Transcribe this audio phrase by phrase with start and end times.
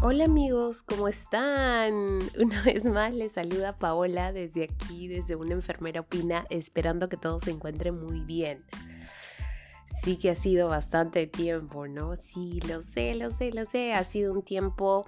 [0.00, 2.20] Hola amigos, ¿cómo están?
[2.38, 7.42] Una vez más les saluda Paola desde aquí, desde una enfermera opina, esperando que todos
[7.42, 8.64] se encuentren muy bien.
[10.00, 12.14] Sí que ha sido bastante tiempo, ¿no?
[12.14, 13.92] Sí, lo sé, lo sé, lo sé.
[13.92, 15.04] Ha sido un tiempo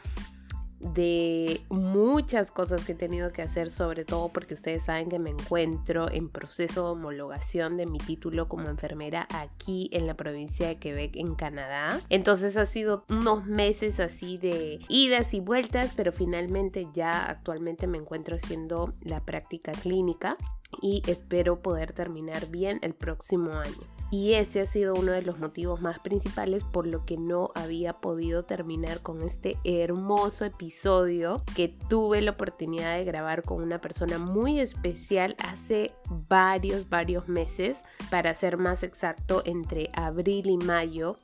[0.80, 5.30] de muchas cosas que he tenido que hacer, sobre todo porque ustedes saben que me
[5.30, 10.78] encuentro en proceso de homologación de mi título como enfermera aquí en la provincia de
[10.78, 12.00] Quebec, en Canadá.
[12.08, 17.98] Entonces ha sido unos meses así de idas y vueltas, pero finalmente ya actualmente me
[17.98, 20.36] encuentro haciendo la práctica clínica
[20.80, 23.99] y espero poder terminar bien el próximo año.
[24.10, 27.95] Y ese ha sido uno de los motivos más principales por lo que no había
[27.95, 34.19] podido terminar con este hermoso episodio que tuve la oportunidad de grabar con una persona
[34.19, 35.92] muy especial hace
[36.28, 41.16] varios, varios meses, para ser más exacto, entre abril y mayo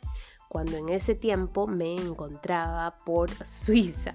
[0.48, 4.14] cuando en ese tiempo me encontraba por Suiza.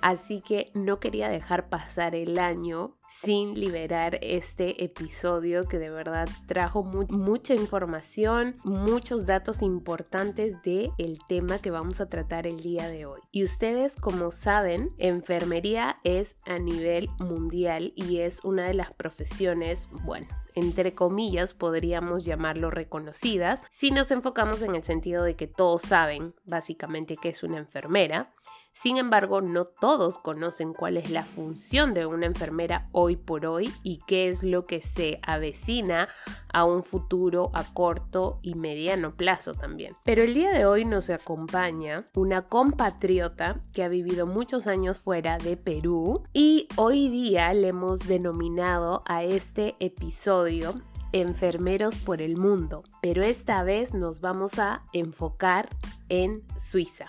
[0.00, 6.28] Así que no quería dejar pasar el año sin liberar este episodio que de verdad
[6.46, 12.88] trajo mucha información, muchos datos importantes de el tema que vamos a tratar el día
[12.88, 13.20] de hoy.
[13.30, 19.88] Y ustedes como saben, enfermería es a nivel mundial y es una de las profesiones,
[20.04, 25.82] bueno, entre comillas, podríamos llamarlo reconocidas, si nos enfocamos en el sentido de que todos
[25.82, 28.32] saben básicamente que es una enfermera.
[28.72, 33.72] Sin embargo, no todos conocen cuál es la función de una enfermera hoy por hoy
[33.82, 36.08] y qué es lo que se avecina
[36.52, 39.96] a un futuro a corto y mediano plazo también.
[40.04, 45.38] Pero el día de hoy nos acompaña una compatriota que ha vivido muchos años fuera
[45.38, 50.74] de Perú y hoy día le hemos denominado a este episodio
[51.12, 55.68] enfermeros por el mundo, pero esta vez nos vamos a enfocar
[56.08, 57.06] en Suiza.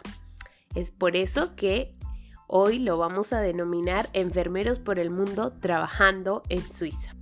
[0.76, 1.96] Es por eso que
[2.48, 7.16] hoy lo vamos a denominar Enfermeros por el Mundo trabajando en Suiza.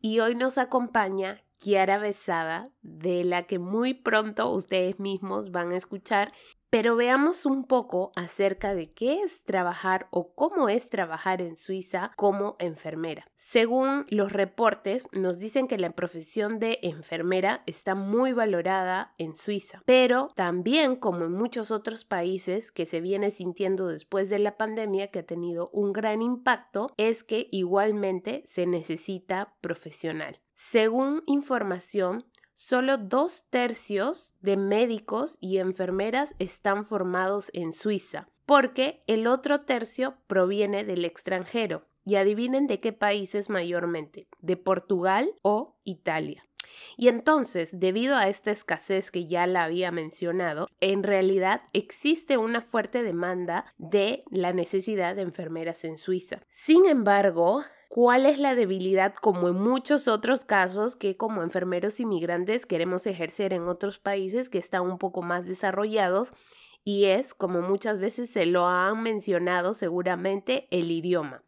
[0.00, 5.78] Y hoy nos acompaña Kiara Besada, de la que muy pronto ustedes mismos van a
[5.78, 6.30] escuchar
[6.74, 12.10] pero veamos un poco acerca de qué es trabajar o cómo es trabajar en Suiza
[12.16, 13.28] como enfermera.
[13.36, 19.84] Según los reportes, nos dicen que la profesión de enfermera está muy valorada en Suiza,
[19.86, 25.12] pero también como en muchos otros países que se viene sintiendo después de la pandemia
[25.12, 30.40] que ha tenido un gran impacto, es que igualmente se necesita profesional.
[30.54, 32.24] Según información
[32.56, 40.16] Solo dos tercios de médicos y enfermeras están formados en Suiza, porque el otro tercio
[40.28, 41.86] proviene del extranjero.
[42.06, 46.44] Y adivinen de qué países mayormente, de Portugal o Italia.
[46.98, 52.60] Y entonces, debido a esta escasez que ya la había mencionado, en realidad existe una
[52.60, 56.42] fuerte demanda de la necesidad de enfermeras en Suiza.
[56.50, 57.64] Sin embargo,
[57.94, 63.52] cuál es la debilidad como en muchos otros casos que como enfermeros inmigrantes queremos ejercer
[63.52, 66.32] en otros países que están un poco más desarrollados
[66.82, 71.44] y es, como muchas veces se lo han mencionado seguramente, el idioma.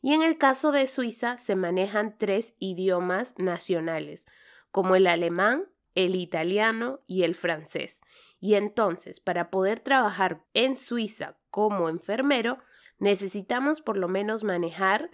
[0.00, 4.24] Y en el caso de Suiza se manejan tres idiomas nacionales,
[4.70, 8.00] como el alemán, el italiano y el francés.
[8.40, 12.56] Y entonces, para poder trabajar en Suiza como enfermero,
[12.98, 15.10] necesitamos por lo menos manejar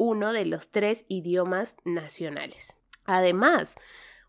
[0.00, 2.74] uno de los tres idiomas nacionales.
[3.04, 3.74] Además,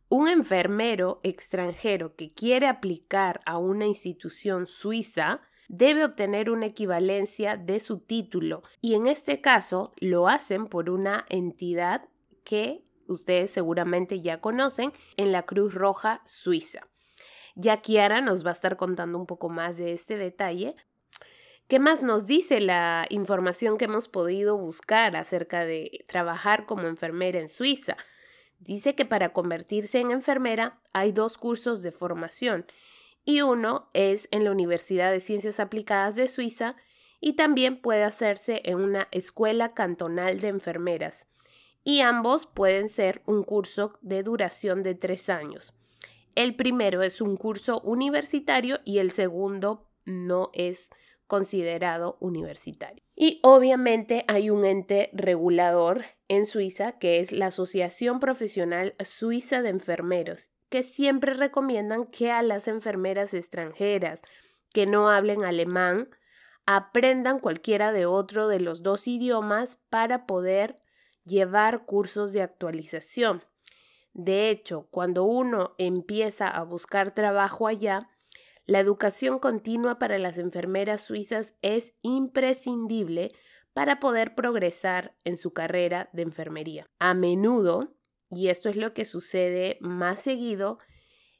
[0.09, 5.39] un enfermero extranjero que quiere aplicar a una institución suiza
[5.69, 11.25] debe obtener una equivalencia de su título y en este caso lo hacen por una
[11.29, 12.09] entidad
[12.43, 16.81] que ustedes seguramente ya conocen en la Cruz Roja Suiza.
[17.55, 20.75] Ya Kiara nos va a estar contando un poco más de este detalle,
[21.71, 27.39] ¿Qué más nos dice la información que hemos podido buscar acerca de trabajar como enfermera
[27.39, 27.95] en Suiza?
[28.59, 32.65] Dice que para convertirse en enfermera hay dos cursos de formación
[33.23, 36.75] y uno es en la Universidad de Ciencias Aplicadas de Suiza
[37.21, 41.25] y también puede hacerse en una escuela cantonal de enfermeras
[41.85, 45.74] y ambos pueden ser un curso de duración de tres años.
[46.35, 50.89] El primero es un curso universitario y el segundo no es
[51.31, 53.01] considerado universitario.
[53.16, 59.69] Y obviamente hay un ente regulador en Suiza que es la Asociación Profesional Suiza de
[59.69, 64.22] Enfermeros, que siempre recomiendan que a las enfermeras extranjeras
[64.74, 66.10] que no hablen alemán
[66.66, 70.81] aprendan cualquiera de otro de los dos idiomas para poder
[71.24, 73.42] llevar cursos de actualización.
[74.12, 78.10] De hecho, cuando uno empieza a buscar trabajo allá,
[78.66, 83.31] La educación continua para las enfermeras suizas es imprescindible
[83.74, 86.90] para poder progresar en su carrera de enfermería.
[87.00, 87.94] A menudo,
[88.30, 90.80] y esto es lo que sucede más seguido,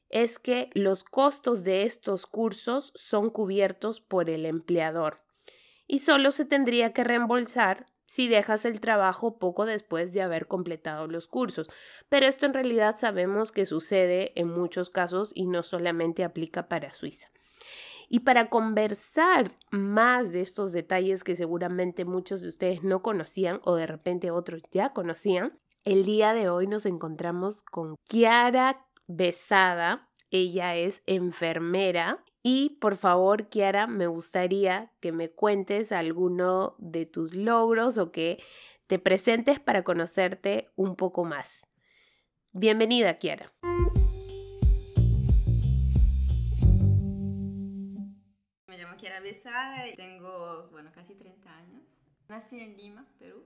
[0.10, 5.24] es que los costos de estos cursos son cubiertos por el empleador
[5.88, 11.08] y solo se tendría que reembolsar si dejas el trabajo poco después de haber completado
[11.08, 11.70] los cursos.
[12.10, 16.92] Pero esto en realidad sabemos que sucede en muchos casos y no solamente aplica para
[16.92, 17.32] Suiza.
[18.10, 23.76] Y para conversar más de estos detalles que seguramente muchos de ustedes no conocían o
[23.76, 30.10] de repente otros ya conocían, el día de hoy nos encontramos con Kiara Besada.
[30.32, 37.36] Ella es enfermera y por favor, Kiara, me gustaría que me cuentes alguno de tus
[37.36, 38.44] logros o que
[38.88, 41.68] te presentes para conocerte un poco más.
[42.52, 43.54] Bienvenida, Kiara.
[48.68, 51.84] Me llamo Kiara Besada y tengo, bueno, casi 30 años.
[52.28, 53.46] Nací en Lima, Perú.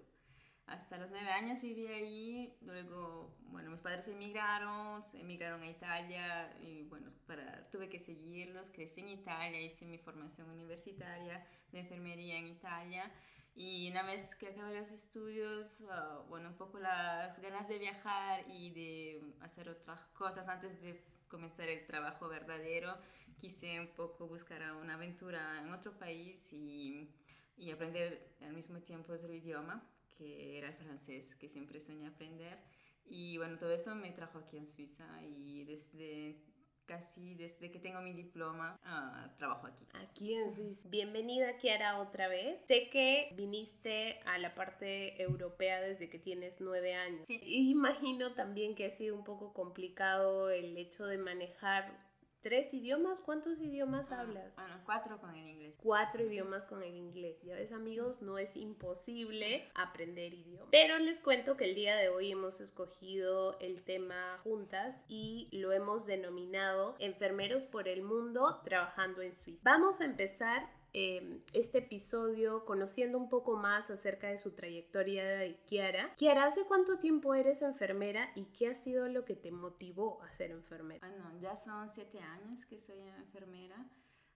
[0.68, 6.58] Hasta los nueve años viví ahí, luego, bueno, mis padres emigraron, se emigraron a Italia
[6.60, 12.40] y bueno, para, tuve que seguirlos, crecí en Italia, hice mi formación universitaria de enfermería
[12.40, 13.12] en Italia
[13.54, 18.44] y una vez que acabé los estudios, ah, bueno, un poco las ganas de viajar
[18.50, 22.98] y de hacer otras cosas antes de comenzar el trabajo verdadero,
[23.40, 27.08] quise un poco buscar una aventura en otro país y,
[27.56, 32.58] y aprender al mismo tiempo otro idioma que era el francés, que siempre soñé aprender.
[33.06, 36.42] Y bueno, todo eso me trajo aquí en Suiza y desde
[36.86, 39.86] casi desde que tengo mi diploma ah, trabajo aquí.
[39.94, 40.88] Aquí en Suiza.
[40.90, 42.60] Bienvenida Kiara otra vez.
[42.68, 47.26] Sé que viniste a la parte europea desde que tienes nueve años.
[47.28, 47.40] Sí.
[47.44, 52.05] Imagino también que ha sido un poco complicado el hecho de manejar
[52.46, 53.22] ¿Tres idiomas?
[53.22, 54.54] ¿Cuántos idiomas hablas?
[54.54, 55.74] Bueno, cuatro con el inglés.
[55.82, 57.42] Cuatro idiomas con el inglés.
[57.42, 60.68] Ya ves, amigos, no es imposible aprender idiomas.
[60.70, 65.72] Pero les cuento que el día de hoy hemos escogido el tema juntas y lo
[65.72, 69.62] hemos denominado Enfermeros por el Mundo trabajando en Suiza.
[69.64, 75.58] Vamos a empezar Em, este episodio conociendo un poco más acerca de su trayectoria de
[75.66, 76.16] Kiara.
[76.16, 80.32] Kiara, ¿hace cuánto tiempo eres enfermera y qué ha sido lo que te motivó a
[80.32, 81.06] ser enfermera?
[81.06, 83.76] Bueno, ya son siete años que soy enfermera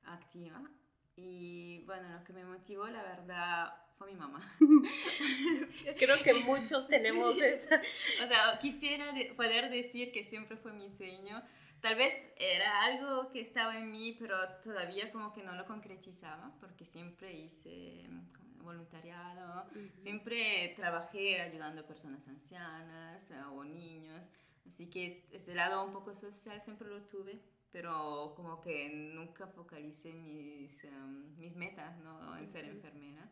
[0.04, 0.70] activa
[1.16, 4.42] y bueno, lo que me motivó la verdad fue mi mamá.
[5.98, 7.82] Creo que muchos tenemos esa.
[8.22, 11.42] O sea, quisiera poder decir que siempre fue mi sueño
[11.82, 16.52] Tal vez era algo que estaba en mí, pero todavía como que no lo concretizaba,
[16.60, 24.30] porque siempre hice mm, voluntariado, siempre trabajé ayudando a personas ancianas o niños,
[24.68, 27.40] así que ese lado un poco social siempre lo tuve,
[27.72, 32.38] pero como que nunca focalicé mis, em, mis metas ¿no?
[32.38, 33.30] en ser enfermera.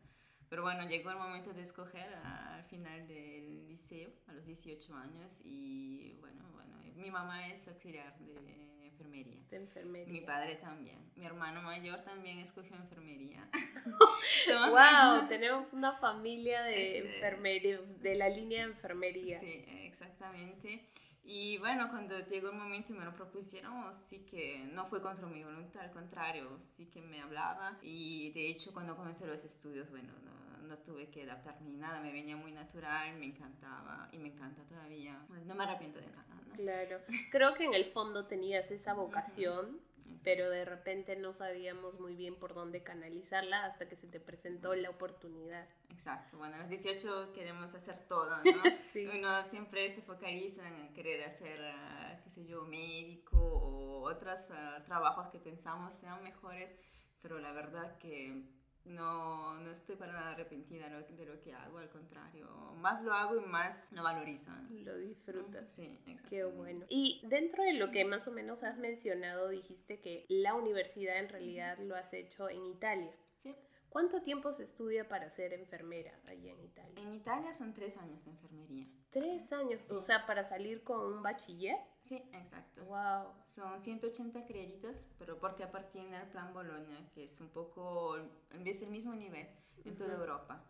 [0.49, 5.41] Pero bueno, llegó el momento de escoger al final del liceo, a los 18 años,
[5.43, 9.37] y bueno, bueno, mi mamá es auxiliar de enfermería.
[9.49, 10.13] De enfermería.
[10.13, 10.97] Mi padre también.
[11.15, 13.47] Mi hermano mayor también escogió enfermería.
[14.69, 19.39] wow, tenemos una familia de este, enfermeros, de la línea de enfermería.
[19.39, 20.85] Sí, exactamente.
[21.29, 25.27] Y bueno, cuando llegó el momento y me lo propusieron, sí que no fue contra
[25.27, 27.77] mi voluntad, al contrario, sí que me hablaba.
[27.81, 31.99] Y de hecho, cuando comencé los estudios, bueno, no, no tuve que adaptarme ni nada,
[31.99, 35.21] me venía muy natural, me encantaba y me encanta todavía.
[35.45, 36.41] no me arrepiento de nada.
[36.47, 36.55] ¿no?
[36.55, 39.81] Claro, creo que en el fondo tenías esa vocación
[40.23, 44.75] pero de repente no sabíamos muy bien por dónde canalizarla hasta que se te presentó
[44.75, 45.67] la oportunidad.
[45.89, 48.43] Exacto, bueno, a los 18 queremos hacer todo, ¿no?
[48.93, 49.07] sí.
[49.07, 54.83] Uno siempre se focaliza en querer hacer, uh, qué sé yo, médico o otros uh,
[54.83, 56.75] trabajos que pensamos sean mejores,
[57.21, 58.43] pero la verdad que
[58.87, 63.37] no, no estoy para nada arrepentida de lo que hago, al contrario, más lo hago
[63.37, 64.51] y más lo valorizo.
[64.69, 65.71] Lo disfrutas.
[65.73, 66.29] Sí, exacto.
[66.29, 66.85] Qué bueno.
[66.89, 71.29] Y dentro de lo que más o menos has mencionado, dijiste que la universidad en
[71.29, 73.11] realidad lo has hecho en Italia.
[73.43, 73.55] Sí.
[73.97, 77.01] ¿Cuánto tiempo se estudia para ser enfermera allá en Italia?
[77.01, 78.85] En Italia son tres años de enfermería.
[79.09, 79.91] ¿Tres años?
[79.91, 81.79] O sea, para salir con un bachiller.
[82.03, 82.85] Sí, exacto.
[82.85, 83.33] Wow.
[83.43, 88.17] Son 180 créditos, pero porque aparte al plan Bolonia, que es un poco,
[88.59, 89.47] vez del mismo nivel
[89.83, 90.63] en toda Europa.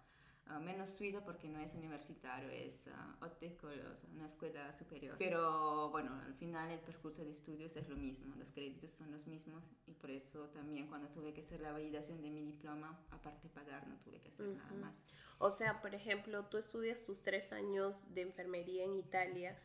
[0.50, 3.26] Ah, menos Suiza porque no es universitario, es uh,
[4.16, 5.16] una escuela superior.
[5.20, 9.28] Pero bueno, al final el percurso de estudios es lo mismo, los créditos son los
[9.28, 13.48] mismos y por eso también cuando tuve que hacer la validación de mi diploma, aparte
[13.48, 15.04] de pagar, no tuve que hacer nada más.
[15.40, 19.60] O sea, por ejemplo, tú estudias tus tres años de enfermería en Italia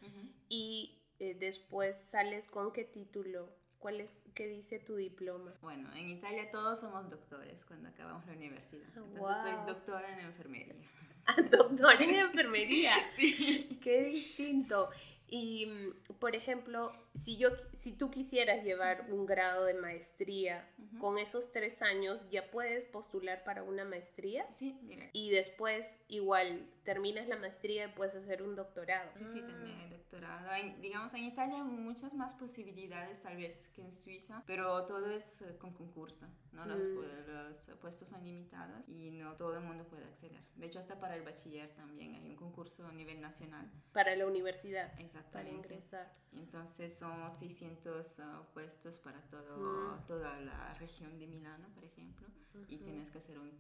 [0.49, 3.49] y eh, después sales con qué título
[3.83, 5.53] ¿Cuál es, ¿Qué dice tu diploma?
[5.61, 8.87] Bueno, en Italia todos somos doctores cuando acabamos la universidad.
[8.97, 10.75] Ah, Entonces soy doctora en enfermería.
[11.25, 12.95] Ah, doctora en enfermería.
[13.17, 13.79] sí.
[13.81, 14.91] Qué distinto.
[15.29, 21.19] Y, mm, por ejemplo, si, yo, si tú quisieras llevar un grado de maestría, con
[21.19, 24.47] esos tres años ya puedes postular para una maestría.
[24.53, 25.09] Sí, mira.
[25.12, 29.11] Y después, igual, terminas la maestría y puedes hacer un doctorado.
[29.19, 30.49] Sí, sí, también hay doctorado.
[30.81, 35.43] digamos, en Italia hay muchas más posibilidades tal vez que en Suiza, pero todo es
[35.43, 36.67] eh, con concurso, ¿no?
[36.67, 37.29] Los, mm.
[37.29, 40.41] los, puestos son limitados y no todo el mundo puede acceder.
[40.57, 43.71] De hecho, hasta para el bachiller también hay un concurso a nivel nacional.
[43.93, 44.93] Para la universidad.
[44.99, 45.33] Exactamente.
[45.33, 46.12] Para ingresar.
[46.33, 50.07] Entonces son 600 ah, puestos para todo, mm.
[50.07, 52.27] toda la región de Milano, por ejemplo,
[52.69, 53.51] y tienes que hacer un,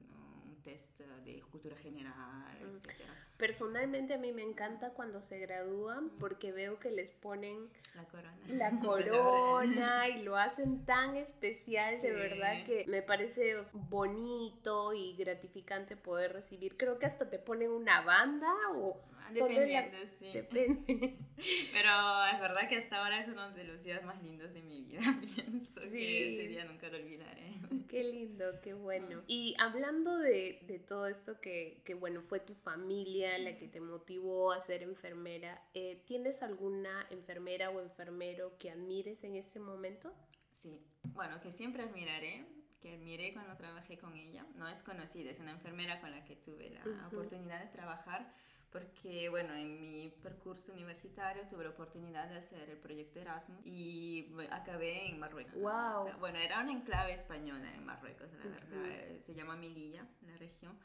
[0.62, 2.92] test de cultura general, etc.
[3.36, 8.38] Personalmente a mí me encanta cuando se gradúan porque veo que les ponen la corona,
[8.48, 13.56] la corona y lo hacen tan especial, de verdad que me parece
[13.88, 16.76] bonito y gratificante poder recibir.
[16.76, 19.00] Creo que hasta te ponen una banda o
[19.32, 20.32] Dependiendo, sí.
[20.32, 21.18] Depende.
[21.72, 24.82] Pero es verdad que hasta ahora es uno de los días más lindos de mi
[24.82, 25.00] vida,
[25.34, 27.52] pienso que ese día nunca lo olvidaré.
[27.88, 29.22] Qué lindo, qué bueno.
[29.26, 33.80] Y hablando de, de todo esto que, que, bueno, fue tu familia la que te
[33.80, 40.12] motivó a ser enfermera, eh, ¿tienes alguna enfermera o enfermero que admires en este momento?
[40.50, 42.46] Sí, bueno, que siempre admiraré,
[42.80, 44.44] que admiré cuando trabajé con ella.
[44.56, 48.32] No es conocida, es una enfermera con la que tuve la oportunidad de trabajar
[48.72, 54.34] porque bueno, en mi percurso universitario tuve la oportunidad de hacer el proyecto Erasmus y
[54.50, 55.54] acabé en Marruecos.
[55.54, 56.18] Wow.
[56.18, 60.78] bueno, era una enclave española en Marruecos, la verdad, se llama Melilla, la región,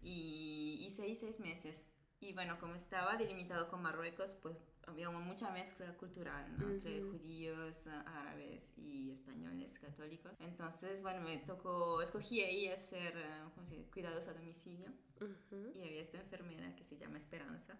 [0.00, 1.84] y hice ahí seis meses.
[2.24, 8.72] Y bueno, como estaba delimitado con Marruecos, pues había mucha mezcla cultural entre judíos, árabes
[8.78, 10.32] y españoles católicos.
[10.40, 14.90] Entonces, bueno, me tocó, escogí ahí hacer uh, cuidados a domicilio.
[15.74, 17.78] Y había esta enfermera que se llama Esperanza,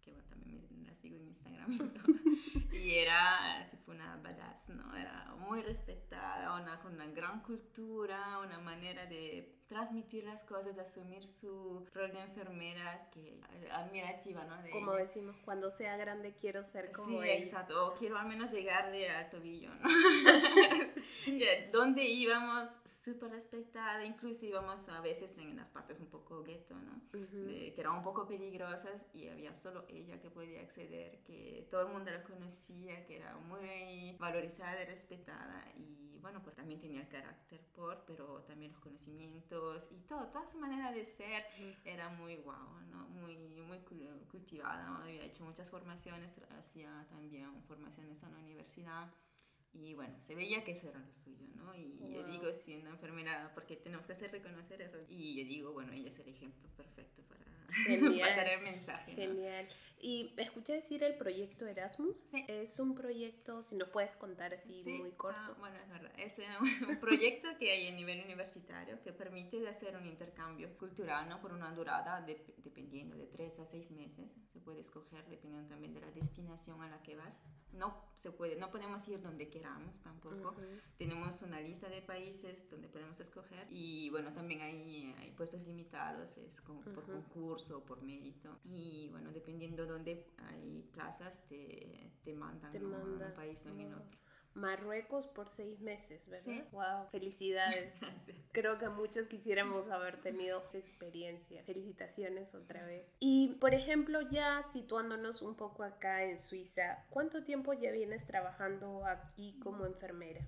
[0.00, 2.14] que bueno, también me, la sigo en Instagram y todo.
[2.72, 4.96] y era tipo una badass, ¿no?
[4.96, 10.82] Era muy respetada, una, con una gran cultura, una manera de transmitir las cosas, de
[10.82, 13.40] asumir su rol de enfermera, que
[13.72, 14.56] admirativa, ¿no?
[14.70, 19.10] como decimos, cuando sea grande quiero ser como sí, exacto, o quiero al menos llegarle
[19.10, 19.88] al tobillo, ¿no?
[21.72, 27.02] Donde íbamos súper respetada, incluso íbamos a veces en las partes un poco gueto, ¿no?
[27.10, 31.88] que eran un poco peligrosas y había solo ella que podía acceder, que todo el
[31.88, 32.45] mundo la conocía,
[33.06, 38.42] que era muy valorizada y respetada y bueno, pues también tenía el carácter por, pero
[38.42, 41.46] también los conocimientos y todo, toda su manera de ser
[41.84, 43.08] era muy guau, ¿no?
[43.10, 43.78] Muy, muy
[44.28, 44.96] cultivada, ¿no?
[45.04, 49.08] Había hecho muchas formaciones, hacía también formaciones en la universidad
[49.72, 51.74] y bueno, se veía que eso era lo suyo, ¿no?
[51.74, 55.10] Y yo digo, si una enfermera, porque tenemos que hacer reconocer errores.
[55.10, 57.44] Y yo digo, bueno, ella es el ejemplo perfecto para
[58.20, 59.14] pasar el mensaje.
[59.14, 59.68] Genial.
[59.98, 62.28] Y escuché decir el proyecto Erasmus.
[62.30, 62.44] Sí.
[62.48, 65.38] Es un proyecto, si nos puedes contar así muy corto.
[65.40, 66.12] Ah, bueno, es verdad.
[66.18, 66.38] Es
[66.88, 71.40] un proyecto que hay a nivel universitario que permite de hacer un intercambio cultural, ¿no?
[71.40, 74.34] Por una durada, dependiendo de tres a seis meses.
[74.52, 77.40] Se puede escoger dependiendo también de la destinación a la que vas.
[77.72, 80.54] No se puede, no podemos ir donde queramos tampoco.
[80.96, 86.36] Tenemos una lista de países donde podemos escoger y bueno, también hay, hay puestos limitados,
[86.38, 88.58] es como por concurso, por mérito.
[88.64, 93.94] Y bueno, dependiendo donde hay plazas, te, te mandan te a un país o en
[93.94, 94.18] otro.
[94.54, 96.64] Marruecos por seis meses, ¿verdad?
[96.72, 97.92] Wow, felicidades.
[98.52, 101.62] Creo que muchos quisiéramos haber tenido esa experiencia.
[101.64, 103.06] Felicitaciones otra vez.
[103.20, 109.04] Y por ejemplo, ya situándonos un poco acá en Suiza, ¿cuánto tiempo ya vienes trabajando
[109.04, 110.46] aquí como enfermera?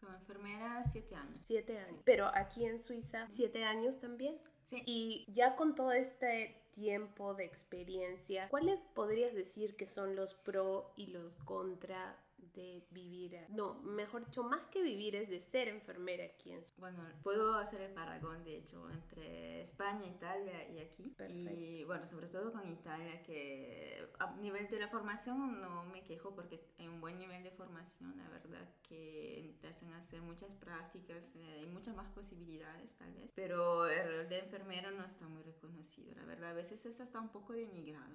[0.00, 1.38] Como enfermera, siete años.
[1.42, 2.02] Siete años.
[2.04, 4.36] Pero aquí en Suiza, siete años también.
[4.68, 4.82] Sí.
[4.84, 10.92] Y ya con todo este tiempo de experiencia, ¿cuáles podrías decir que son los pro
[10.96, 12.16] y los contra
[12.52, 17.02] de vivir, no, mejor dicho, más que vivir es de ser enfermera aquí en Bueno,
[17.22, 21.14] puedo hacer el paragón, de hecho, entre España, Italia y aquí.
[21.28, 26.34] Y bueno, sobre todo con Italia, que a nivel de la formación no me quejo
[26.34, 31.34] porque hay un buen nivel de formación, la verdad, que te hacen hacer muchas prácticas
[31.36, 35.42] eh, y muchas más posibilidades tal vez, pero el rol de enfermero no está muy
[35.42, 38.14] reconocido, la verdad, a veces eso está un poco denigrado.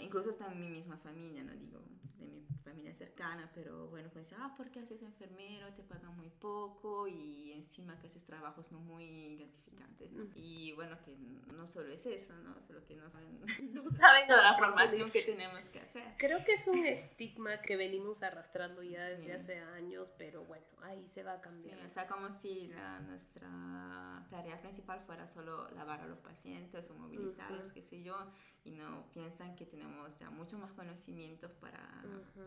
[0.00, 1.80] Incluso está en mi misma familia, no digo
[2.18, 5.72] de mi familia cercana pero bueno, pues ah, ¿por qué haces enfermero?
[5.74, 10.24] Te pagan muy poco y encima que haces trabajos no muy gratificantes, ¿no?
[10.36, 11.16] Y bueno, que
[11.52, 12.60] no solo es eso, ¿no?
[12.62, 13.40] Solo que no saben,
[13.74, 16.14] no saben toda la formación que tenemos que hacer.
[16.18, 21.08] Creo que es un estigma que venimos arrastrando ya desde hace años, pero bueno, ahí
[21.08, 21.84] se va a cambiar.
[21.84, 26.94] o sea, como si la, nuestra tarea principal fuera solo lavar a los pacientes o
[26.94, 28.16] movilizarlos, qué sé yo,
[28.64, 29.04] y no
[29.38, 31.78] piensan que tenemos ya mucho más conocimientos para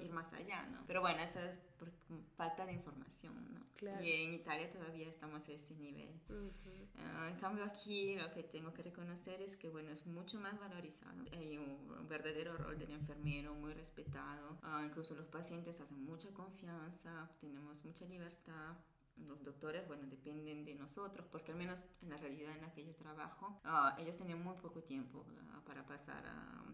[0.02, 0.84] ir más allá, ¿no?
[0.88, 1.90] Pero bueno, eso es por
[2.36, 3.62] falta de información, ¿no?
[3.78, 4.04] Claro.
[4.04, 6.10] Y en Italia todavía estamos a ese nivel.
[6.98, 10.60] Ah, en cambio aquí lo que tengo que reconocer es que, bueno, es mucho más
[10.60, 11.24] valorizado.
[11.32, 14.58] Hay un, verdadero rol del enfermero muy respetado.
[14.62, 18.76] Ah, incluso los pacientes hacen mucha confianza, tenemos mucha libertad
[19.18, 22.86] los doctores, bueno, dependen de nosotros, porque al menos en la realidad en la que
[22.86, 26.66] yo trabajo, ah, ellos tenían muy poco tiempo ah, para pasar a,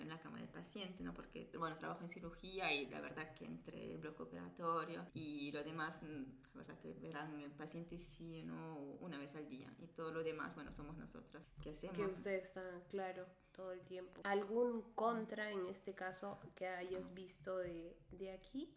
[0.00, 1.12] en la cama del paciente, ¿no?
[1.12, 5.64] Porque, bueno, trabajo en cirugía y la verdad que entre el bloque operatorio y lo
[5.64, 8.76] demás, mm, la verdad que verán el paciente sí, ¿no?
[9.00, 11.96] Una vez al día y todo lo demás, bueno, somos nosotros que hacemos.
[11.96, 14.20] Que usted está, claro, todo el tiempo.
[14.24, 18.72] ¿Algún contra en este caso que hayas visto de, de aquí?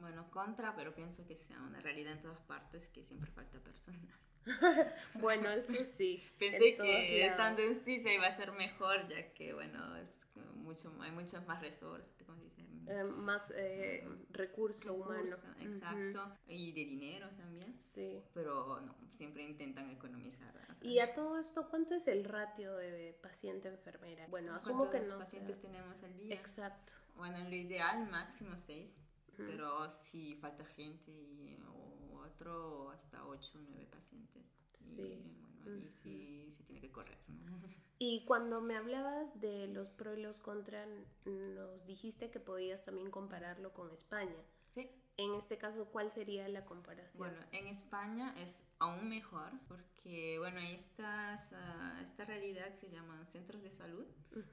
[0.00, 4.08] Bueno, contra, pero pienso que sea una realidad en todas partes que siempre falta personal.
[5.20, 6.22] bueno, eso sí.
[6.38, 10.92] Pensé que estando en sí se iba a ser mejor, ya que, bueno, es mucho,
[11.00, 12.62] hay muchos más resources, ¿cómo se dice?
[12.88, 15.36] Eh, más eh, recurso, humano.
[15.60, 16.36] Exacto.
[16.48, 17.78] Y de dinero también.
[17.78, 18.22] Sí.
[18.34, 20.52] Pero no, siempre intentan economizar.
[20.80, 24.26] y a todo esto, ¿cuánto es el ratio de paciente-enfermera?
[24.28, 25.18] Bueno, asumo que no.
[25.18, 26.34] pacientes tenemos al día?
[26.34, 26.94] Exacto.
[27.16, 28.98] Bueno, lo ideal máximo seis
[29.46, 34.44] pero si falta gente y, o otro, hasta 8 o 9 pacientes.
[34.72, 35.02] Sí.
[35.02, 37.18] Y, bueno, ahí sí, sí, tiene que correr.
[38.02, 40.88] Y cuando me hablabas de los pros y los contras,
[41.26, 44.42] nos dijiste que podías también compararlo con España.
[44.74, 44.90] Sí.
[45.18, 47.18] En este caso, ¿cuál sería la comparación?
[47.18, 52.90] Bueno, en España es aún mejor porque, bueno, hay estas, uh, esta realidad que se
[52.90, 54.06] llaman centros de salud,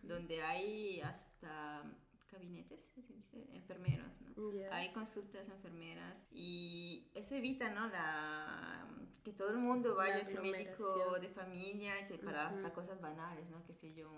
[0.04, 1.86] donde hay hasta
[2.32, 4.28] gabinetes, se dice, enfermeros, ¿no?
[4.72, 7.88] Hay consultas enfermeras y eso evita, ¿no?
[7.88, 8.88] La,
[9.28, 13.50] que todo el mundo vaya a su médico de familia que para hasta cosas banales,
[13.50, 13.62] ¿no?
[13.66, 14.10] Que sé yo,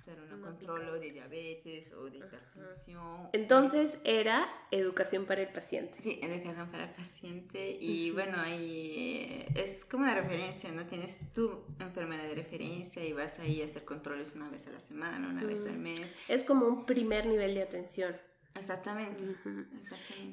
[0.00, 3.28] hacer un control de diabetes o de hipertensión.
[3.32, 6.02] Entonces era educación para el paciente.
[6.02, 10.84] Sí, educación para el paciente y bueno, ahí eh, es como una referencia, ¿no?
[10.86, 14.80] Tienes tu enfermera de referencia y vas ahí a hacer controles una vez a la
[14.80, 16.12] semana, una vez al mes.
[16.26, 18.14] Es como un primer nivel de atención.
[18.54, 19.24] Exactamente,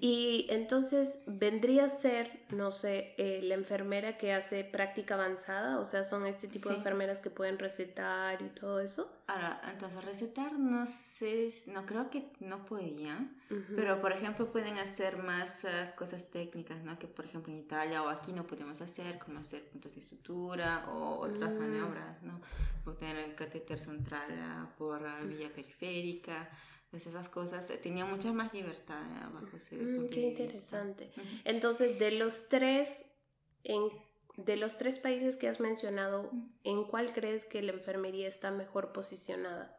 [0.01, 5.86] Y entonces vendría a ser, no sé, eh, la enfermera que hace práctica avanzada, o
[5.86, 9.12] sea, son este tipo de enfermeras que pueden recetar y todo eso.
[9.27, 13.38] Ahora, entonces recetar no sé, no creo que no podían,
[13.75, 16.97] pero por ejemplo pueden hacer más eh, cosas técnicas, ¿no?
[16.97, 20.89] Que por ejemplo en Italia o aquí no podemos hacer, como hacer puntos de sutura
[20.89, 21.60] o otras mm.
[21.60, 22.41] maniobras, ¿no?
[22.84, 26.49] Poner el catéter central ah, por vía periférica
[26.89, 31.12] pues esas cosas, eh, tenía mucha más libertad eh, bajo ese mm, Qué interesante.
[31.43, 33.06] Entonces, de los tres,
[33.63, 33.89] en,
[34.38, 36.32] de los tres países que has mencionado,
[36.63, 39.78] ¿en cuál crees que la enfermería está mejor posicionada?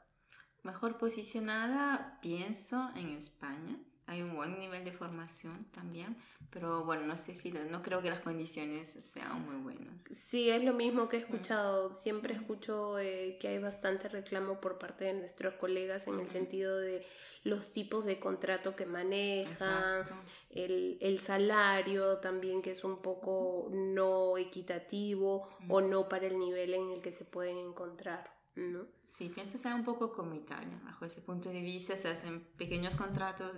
[0.63, 3.79] Mejor posicionada, pienso, en España.
[4.09, 6.17] Hay un buen nivel de formación también,
[6.51, 9.95] pero bueno, no sé si, no creo que las condiciones sean muy buenas.
[10.11, 11.93] Sí, es lo mismo que he escuchado.
[11.93, 16.79] Siempre escucho eh, que hay bastante reclamo por parte de nuestros colegas en el sentido
[16.79, 17.05] de
[17.45, 20.07] los tipos de contrato que manejan,
[20.49, 26.73] el, el, salario también que es un poco no equitativo o no para el nivel
[26.73, 28.87] en el que se pueden encontrar, ¿no?
[29.11, 30.81] Sí, pienso sea un poco como Italia.
[30.85, 33.53] Bajo ese punto de vista se hacen pequeños contratos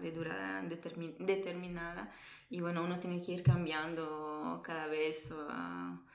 [0.00, 2.10] de durada determinada
[2.50, 5.28] y bueno, uno tiene que ir cambiando cada vez.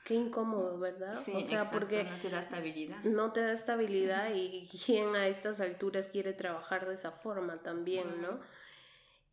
[0.04, 1.14] Qué incómodo, ¿verdad?
[1.14, 3.02] Sí, o sea, porque no te da estabilidad.
[3.04, 8.20] No te da estabilidad y quien a estas alturas quiere trabajar de esa forma también,
[8.20, 8.40] ¿no?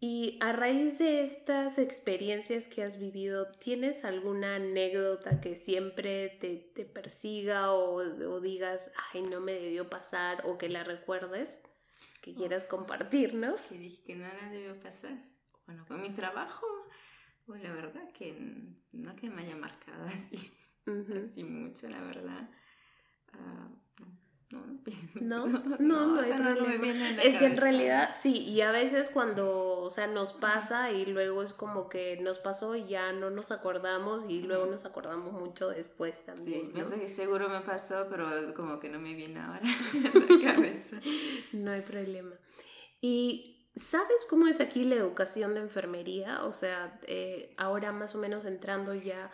[0.03, 6.57] Y a raíz de estas experiencias que has vivido, ¿tienes alguna anécdota que siempre te,
[6.57, 11.61] te persiga o, o, digas, ay, no me debió pasar o que la recuerdes,
[12.19, 13.61] que quieras compartirnos?
[13.61, 15.23] Sí, dije que no la debió pasar.
[15.67, 16.65] Bueno, con mi trabajo,
[17.45, 18.33] pues la verdad que
[18.91, 20.51] no que me haya marcado así,
[21.27, 22.49] así mucho, la verdad.
[23.35, 23.90] Uh,
[25.21, 26.87] no, no, no, no, hay problema.
[27.21, 31.43] es que en realidad sí, y a veces cuando, o sea, nos pasa y luego
[31.43, 35.69] es como que nos pasó y ya no nos acordamos y luego nos acordamos mucho
[35.69, 36.71] después también.
[36.73, 37.07] Sí, ¿no?
[37.07, 39.61] seguro me pasó, pero como que no me viene ahora
[39.93, 40.97] en la cabeza.
[41.53, 42.35] no hay problema.
[42.99, 46.43] Y sabes cómo es aquí la educación de enfermería?
[46.43, 49.31] O sea, eh, ahora más o menos entrando ya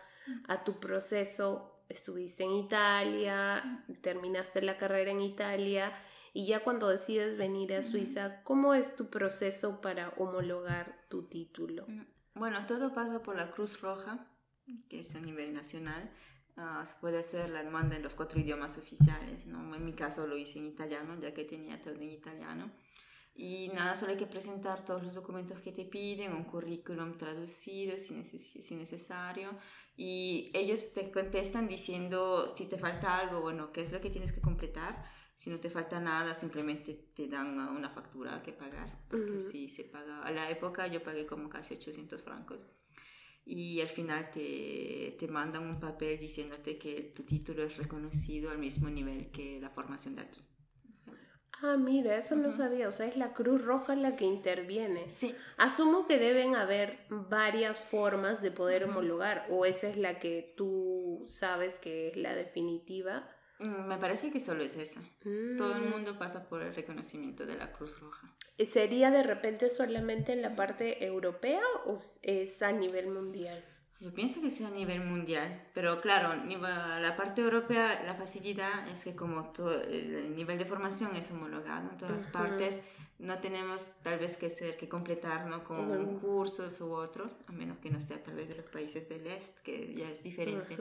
[0.47, 5.93] a tu proceso, estuviste en Italia, terminaste la carrera en Italia
[6.33, 11.85] y ya cuando decides venir a Suiza, ¿cómo es tu proceso para homologar tu título?
[11.87, 14.27] Mm, bueno, todo pasa por la Cruz Roja,
[14.87, 16.11] que es a nivel nacional.
[16.55, 19.73] Ah, se puede hacer la demanda en los cuatro idiomas oficiales, ¿no?
[19.73, 22.71] En mi caso lo hice en italiano, ya que tenía todo en italiano.
[23.33, 27.97] Y nada, solo hay que presentar todos los documentos que te piden, un currículum traducido
[27.97, 29.51] si, si necesario.
[29.97, 34.31] Y ellos te contestan diciendo si te falta algo, bueno, qué es lo que tienes
[34.31, 35.03] que completar.
[35.35, 38.95] Si no te falta nada, simplemente te dan una factura que pagar.
[39.51, 42.59] Si se paga, a la época yo pagué como casi 800 francos.
[43.43, 48.59] Y al final te, te mandan un papel diciéndote que tu título es reconocido al
[48.59, 50.41] mismo nivel que la formación de aquí.
[51.61, 52.87] Ah, mira, eso no sabía.
[52.87, 55.11] O sea, es la Cruz Roja la que interviene.
[55.15, 55.35] Sí.
[55.57, 61.23] Asumo que deben haber varias formas de poder homologar, o esa es la que tú
[61.27, 63.27] sabes que es la definitiva.
[63.59, 65.01] Mm, me parece que solo es esa.
[65.57, 65.89] Todo el Mm.
[65.89, 68.31] mundo pasa por el reconocimiento de la Cruz Roja.
[68.63, 73.65] ¿Sería de repente solamente en la parte europea o es a nivel mundial?
[73.99, 79.03] Yo pienso que sea a nivel mundial, pero claro, la parte europea, la facilidad es
[79.03, 82.79] que como todo el nivel de formación es homologado en todas partes,
[83.17, 85.63] no tenemos tal vez que ser que completar ¿no?
[85.63, 86.19] con Ujú.
[86.19, 89.61] cursos u otro, a menos que no sea tal vez de los países del este,
[89.63, 90.77] que ya es diferente.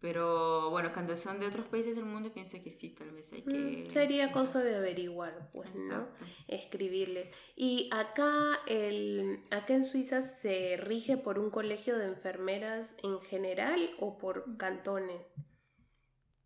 [0.00, 3.42] Pero bueno, cuando son de otros países del mundo, pienso que sí, tal vez hay
[3.42, 3.84] que...
[3.86, 6.08] Mm, Sería cosa de averiguar, pues, ¿no?
[6.48, 7.34] Escribirles.
[7.54, 13.90] Y acá, el, acá en Suiza se rige por un colegio de enfermeras en general
[13.98, 15.20] o por cantones,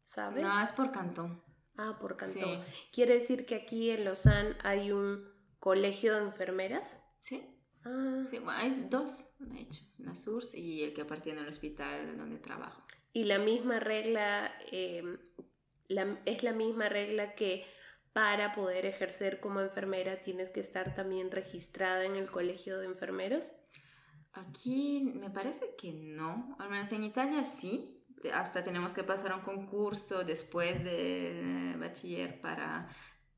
[0.03, 0.43] ¿sabes?
[0.43, 1.41] No, es por cantón.
[1.77, 2.65] Ah, por cantón.
[2.65, 2.89] Sí.
[2.93, 5.29] ¿Quiere decir que aquí en Lausanne hay un
[5.61, 7.01] colegio de enfermeras?
[7.21, 7.51] Sí,
[7.87, 12.17] Ah, sí, bueno, hay dos, de hecho, la SURS y el que aparte al hospital
[12.17, 12.83] donde trabajo.
[13.15, 15.03] Y la misma regla, eh,
[15.89, 17.65] la- es la misma regla que
[18.13, 23.45] para poder ejercer como enfermera tienes que estar también registrada en el colegio de enfermeros.
[24.33, 28.05] Aquí me parece que no, al menos en Italia sí.
[28.33, 32.89] Hasta tenemos que pasar un concurso después del bachiller para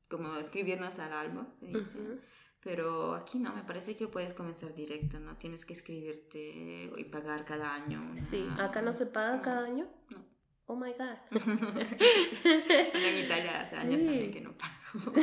[0.09, 1.99] como escribirnos al albo, se dice.
[1.99, 2.19] Ujú.
[2.67, 5.37] Pero aquí no, me parece que puedes comenzar directo, ¿no?
[5.37, 8.01] Tienes que escribirte y pagar cada año.
[8.01, 9.41] una- Sí, acá no se paga no.
[9.41, 9.87] cada año.
[10.09, 10.17] No.
[10.65, 11.15] Oh my god.
[12.93, 14.05] En Italia hace años Sí.
[14.05, 15.13] también que no pago.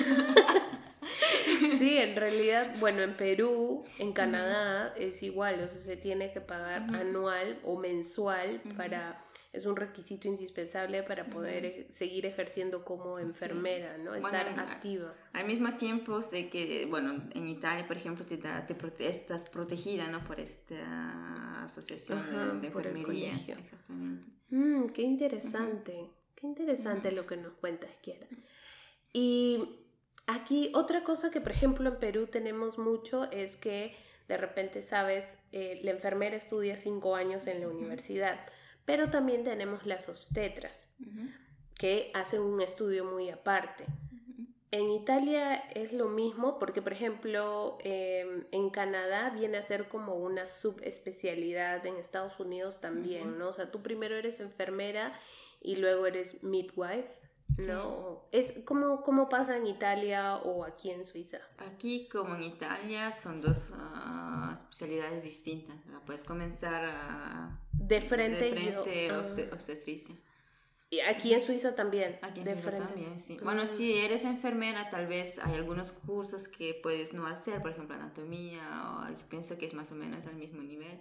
[1.79, 6.41] Sí, en realidad, bueno, en Perú, en Canadá es igual, o sea, se tiene que
[6.41, 9.23] pagar anual o mensual para,
[9.55, 14.11] es un requisito indispensable para poder seguir ejerciendo como enfermera, ¿no?
[14.11, 15.15] Bueno, Estar en- activa.
[15.33, 19.49] Al mismo tiempo sé que, bueno, en Italia, por ejemplo, te, da, te prote- estás
[19.49, 20.23] protegida, ¿no?
[20.25, 23.31] Por esta asociación de- Ajá, de, por el enfermería.
[23.31, 23.55] colegio.
[23.59, 24.31] Exactamente.
[24.51, 28.27] Mm, qué interesante, qué interesante lo que nos cuentas, Kiara.
[29.13, 29.79] Y
[30.27, 33.95] aquí otra cosa que, por ejemplo, en Perú tenemos mucho es que
[34.29, 38.41] de repente, sabes, eh, la enfermera estudia cinco años en la universidad,
[38.85, 41.29] pero también tenemos las obstetras, Ujú,
[41.75, 43.85] que hacen un estudio muy aparte.
[44.13, 44.47] ujú.
[44.71, 50.15] En Italia es lo mismo porque, por ejemplo, em, en Canadá viene a ser como
[50.17, 53.39] una subespecialidad, en Estados Unidos también, Ujú.
[53.39, 53.49] ¿no?
[53.51, 55.13] O sea, tú primero eres enfermera
[55.61, 57.09] y luego eres midwife,
[57.59, 58.25] ¿no?
[58.33, 61.39] Es como, como pasa en Italia o aquí en Suiza.
[61.59, 65.77] Aquí, como en Italia, son dos ah, especialidades distintas.
[66.05, 66.85] Puedes comenzar.
[67.87, 70.15] De frente, de yo- frente ah, obste- obstetricia.
[70.91, 72.19] y aquí en Suiza también.
[72.23, 72.87] Aquí en de Suiza frente.
[72.93, 73.37] también, sí.
[73.43, 77.97] Bueno, si eres enfermera, tal vez hay algunos cursos que puedes no hacer, por ejemplo,
[77.97, 78.63] anatomía,
[79.09, 81.01] o yo pienso que es más o menos al mismo nivel.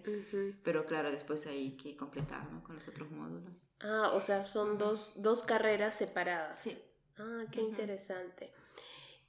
[0.63, 2.63] Pero claro, después hay que completar ¿no?
[2.63, 3.53] con los otros módulos.
[3.81, 6.61] Ah, o sea, son dos, dos carreras separadas.
[6.63, 6.77] Sí.
[7.17, 8.51] Ah, qué interesante.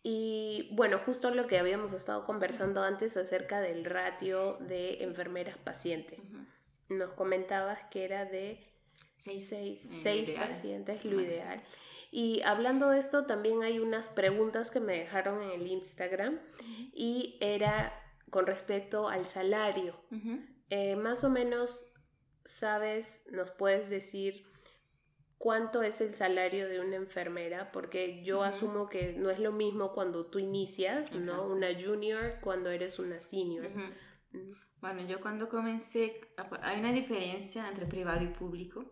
[0.03, 6.19] Y bueno, justo lo que habíamos estado conversando antes acerca del ratio de enfermeras pacientes.
[6.19, 6.45] Ujú.
[6.89, 8.61] Nos comentabas que era de
[9.19, 9.49] Seis.
[9.49, 10.49] seis, seis ideal.
[10.49, 11.33] pacientes, lo Máximo.
[11.33, 11.63] ideal.
[12.11, 16.39] Y hablando de esto, también hay unas preguntas que me dejaron en el Instagram
[16.93, 17.93] y era
[18.31, 19.99] con respecto al salario.
[20.71, 21.85] Eh, más o menos,
[22.45, 23.23] ¿sabes?
[23.31, 24.45] ¿Nos puedes decir
[25.39, 27.73] cuánto es el salario de una enfermera?
[27.73, 31.45] Porque yo asumo que no es lo mismo cuando tú inicias, ¿no?
[31.47, 33.71] Una junior cuando eres una senior.
[34.85, 36.21] Bueno, yo cuando comencé,
[36.61, 38.85] hay una diferencia entre privado y público.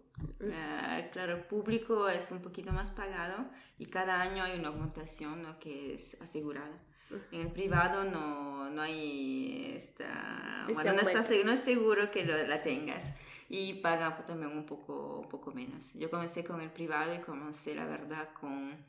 [0.54, 3.44] Ah, claro, público es un poquito más pagado
[3.78, 5.58] y cada año hay una aumentación ¿no?
[5.58, 6.82] que es asegurada.
[7.30, 12.24] En el privado no, no hay esta, Este bueno, no, está, no es seguro que
[12.24, 13.12] lo- la tengas
[13.50, 15.92] y paga pues, también un poco, un poco menos.
[15.92, 18.82] Yo comencé con el privado y comencé la verdad con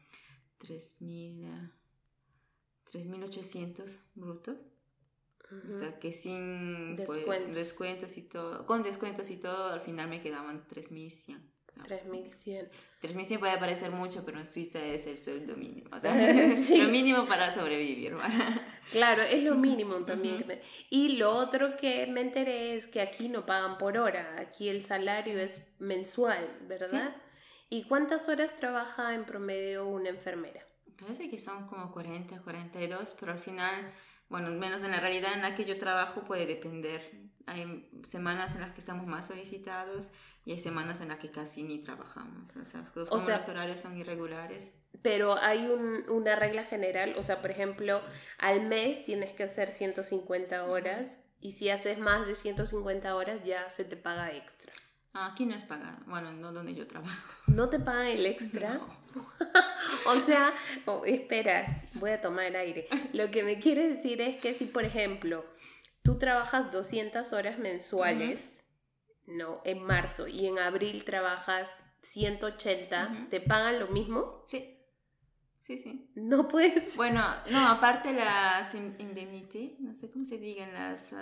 [0.58, 1.70] 3.000, eh,
[5.50, 5.76] 3.800 brutos.
[5.76, 7.56] O sea que sin pues, Descuentos.
[7.56, 11.40] descuentos y todo, con descuentos y todo, al final me quedaban 3.100.
[11.76, 11.84] ¿no?
[11.86, 12.70] 3100.
[13.02, 15.90] 3.100 puede parecer mucho, pero en Suiza es el sueldo mínimo.
[15.92, 16.14] O sea,
[16.56, 16.78] Sí.
[16.82, 18.14] lo mínimo para sobrevivir.
[18.16, 18.36] ¿vale?
[18.92, 20.38] Claro, es lo mínimo también.
[20.38, 24.36] Que me- Y lo otro que me enteré es que aquí no pagan por hora,
[24.40, 27.16] aquí el salario es mensual, ¿verdad?
[27.70, 30.62] ¿Y cuántas horas trabaja en promedio una enfermera?
[31.00, 33.92] Parece que son como 40, 42, pero al final,
[34.30, 37.22] bueno, menos en la realidad en la que yo trabajo puede depender.
[37.46, 40.10] Hay semanas en las que estamos más solicitados
[40.46, 42.56] y hay semanas en las que casi ni trabajamos.
[42.56, 44.74] O sea, como sea- los horarios son irregulares.
[45.02, 48.02] Pero hay un- una regla general, o sea, por ejemplo,
[48.38, 53.70] al mes tienes que hacer 150 horas y si haces más de 150 horas ya
[53.70, 54.72] se te paga extra.
[55.14, 55.98] Ah, aquí no es pagado.
[56.08, 57.34] Bueno, no donde yo trabajo.
[57.48, 58.80] ¿No te pagan el extra?
[59.16, 59.26] No.
[60.08, 60.52] O sea,
[60.86, 62.86] oh, espera, voy a tomar aire.
[63.14, 65.46] Lo que me quiere decir es que si, por ejemplo,
[66.04, 68.60] tú trabajas 200 horas mensuales,
[69.26, 73.30] no, en marzo, y en abril trabajas 180, Ujú.
[73.30, 74.44] ¿te pagan lo mismo?
[74.50, 74.83] Sí,
[75.66, 76.10] sí, sí.
[76.16, 76.96] No puedes.
[76.96, 81.14] Bueno, no, aparte las in- indemnity, no sé cómo se digan, las,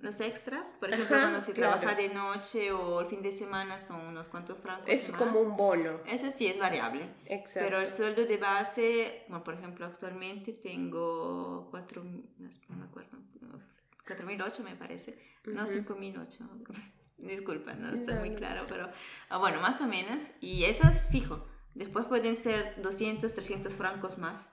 [0.00, 1.78] los extras, por ejemplo, Ajá, cuando se claro.
[1.78, 4.88] trabaja de noche o el fin de semana son unos cuantos francos.
[4.88, 5.20] Es más.
[5.20, 6.00] como un bono.
[6.06, 7.66] Ese sí es variable, Exacto.
[7.68, 13.18] pero el sueldo de base, bueno, por ejemplo, actualmente tengo 4, no me acuerdo,
[14.06, 15.72] 4.008 me parece, no Ujú.
[15.72, 16.38] 5.008.
[17.16, 18.36] Disculpa, no está No, muy no.
[18.36, 18.90] claro, pero
[19.30, 21.46] ah, bueno, más o menos, y eso es fijo.
[21.74, 24.48] Después pueden ser 200, 300 francos más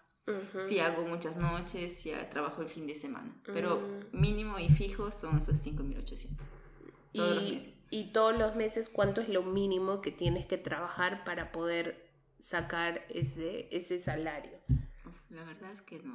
[0.67, 3.35] si hago muchas noches, si trabajo el fin de semana.
[3.43, 3.79] Pero
[4.13, 4.19] Mm.
[4.21, 6.37] mínimo y fijo son esos 5.800.
[7.13, 7.73] Todos los y, meses.
[7.89, 13.03] y todos los meses, ¿cuánto es lo mínimo que tienes que trabajar para poder sacar
[13.09, 14.57] ese, ese salario?
[15.05, 16.13] Uf, la verdad es que no,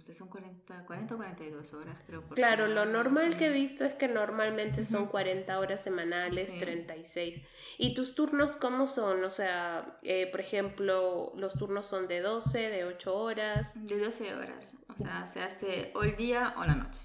[0.00, 2.22] no sé, son 40, 40 o 42 horas, creo.
[2.22, 5.10] por Claro, lo normal que he visto es que normalmente son Ujú.
[5.12, 6.58] 40 horas semanales, Sí.
[6.58, 7.42] 36.
[7.76, 9.22] ¿Y tus turnos cómo son?
[9.24, 13.72] O sea, eh, por ejemplo, los turnos son de 12, de 8 horas.
[13.74, 17.00] De 12 horas, o sea, se hace o el día o la noche.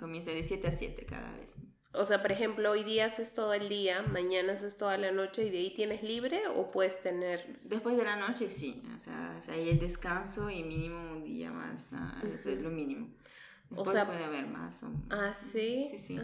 [0.00, 1.54] Comienza de 7 a 7 cada vez.
[1.94, 5.44] O sea, por ejemplo, hoy día haces todo el día, mañana haces toda la noche
[5.44, 7.60] y de ahí tienes libre o puedes tener...
[7.62, 11.90] Después de la noche sí, o sea, hay el descanso y mínimo un día más,
[11.92, 13.08] ah, es lo mínimo.
[13.76, 14.82] O sea, puede haber más.
[14.82, 15.86] o- Ah, sí.
[15.90, 16.20] Sí, sí.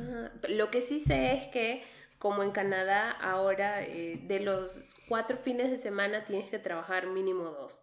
[0.49, 1.83] Lo que sí sé es que,
[2.19, 7.45] como en Canadá, ahora eh, de los cuatro fines de semana tienes que trabajar mínimo
[7.45, 7.83] dos.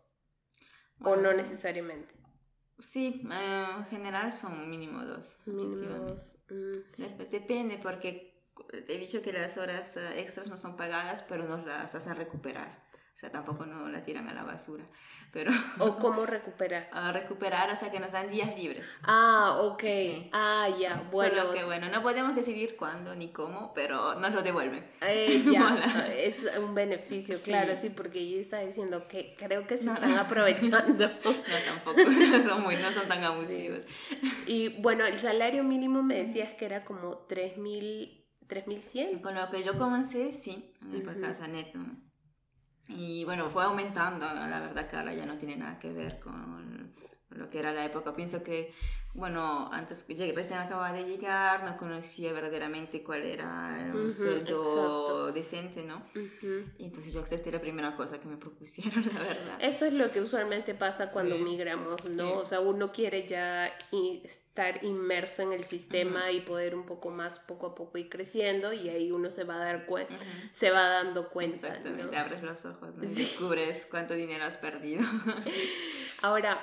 [1.02, 2.14] O no necesariamente.
[2.80, 5.40] Sí, eh, en general son mínimo dos.
[5.46, 6.36] Mínimo dos.
[6.50, 7.04] Mm.
[7.32, 8.46] Depende porque
[8.88, 12.87] he dicho que las horas eh, extras no son pagadas, pero nos las hacen recuperar.
[13.18, 14.84] O sea, tampoco no la tiran a la basura.
[15.34, 15.50] Pero
[15.80, 16.88] O cómo recuperar.
[16.92, 18.88] a recuperar, o sea, que nos dan días libres.
[19.02, 19.82] Ah, ok.
[19.82, 20.30] Sí.
[20.34, 21.02] Ah, ya.
[21.12, 21.42] Bueno.
[21.42, 24.86] Solo que bueno, no podemos decidir cuándo ni cómo, pero nos lo devuelven.
[25.02, 26.08] eh, ya.
[26.16, 27.42] Es un beneficio, Sí.
[27.46, 30.22] claro, sí, porque yo estaba diciendo que creo que se No, están no.
[30.22, 31.10] aprovechando.
[31.26, 31.34] No,
[31.66, 32.00] tampoco,
[32.48, 33.80] son muy, no son tan abusivos.
[34.46, 39.22] y bueno, el salario mínimo me decías que era como 3.000, 3.100.
[39.22, 41.20] Con lo que yo comencé, sí, en Ujú.
[41.20, 41.80] casa neto.
[42.90, 46.77] Y bueno, fue aumentando, la verdad ahora ya no tiene nada que ver con
[47.38, 48.16] lo que era la época.
[48.16, 48.74] Pienso que,
[49.14, 55.32] bueno, antes recién acababa de llegar, no conocía verdaderamente cuál era un Ujú, sueldo exacto.
[55.32, 55.98] decente, ¿no?
[56.16, 56.66] Ujú.
[56.78, 59.58] Y entonces yo acepté la primera cosa que me propusieron, la verdad.
[59.60, 61.44] Eso es lo que usualmente pasa cuando Sí.
[61.44, 62.24] migramos, ¿no?
[62.28, 62.34] Sí.
[62.38, 63.72] O sea, uno quiere ya
[64.24, 68.74] estar inmerso en el sistema y poder un poco más poco a poco ir creciendo
[68.74, 70.16] y ahí uno se va a dar cuenta,
[70.54, 72.22] se va dando cuenta, Exactamente, ¿no?
[72.22, 73.04] abres los ojos ¿no?
[73.04, 73.24] y Sí.
[73.24, 75.04] descubres cuánto dinero has perdido.
[76.22, 76.60] Ahora,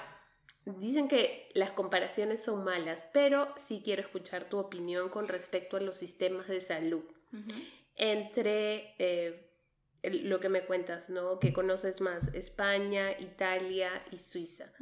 [0.66, 5.81] dicen que las comparaciones son malas, pero sí quiero escuchar tu opinión con respecto a
[5.81, 7.05] los sistemas de salud.
[7.96, 9.50] Entre eh,
[10.03, 11.38] lo que me cuentas, ¿no?
[11.38, 14.72] Que conoces más, España, Italia y Suiza.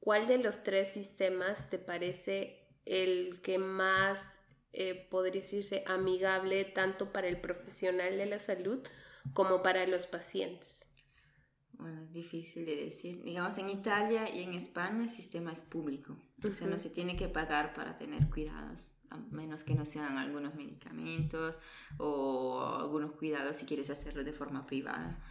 [0.00, 4.38] ¿Cuál de los tres sistemas te parece el que más
[4.72, 8.86] eh, podría decirse amigable tanto para el profesional de la salud
[9.32, 10.83] como para los pacientes?
[11.78, 13.22] Bueno, es difícil de decir.
[13.22, 16.16] Digamos, en Italia y en España el sistema es público.
[16.42, 20.18] O sea, no se tiene que pagar para tener cuidados, a menos que no sean
[20.18, 21.58] algunos medicamentos
[21.98, 25.22] o algunos cuidados si quieres hacerlo de forma privada.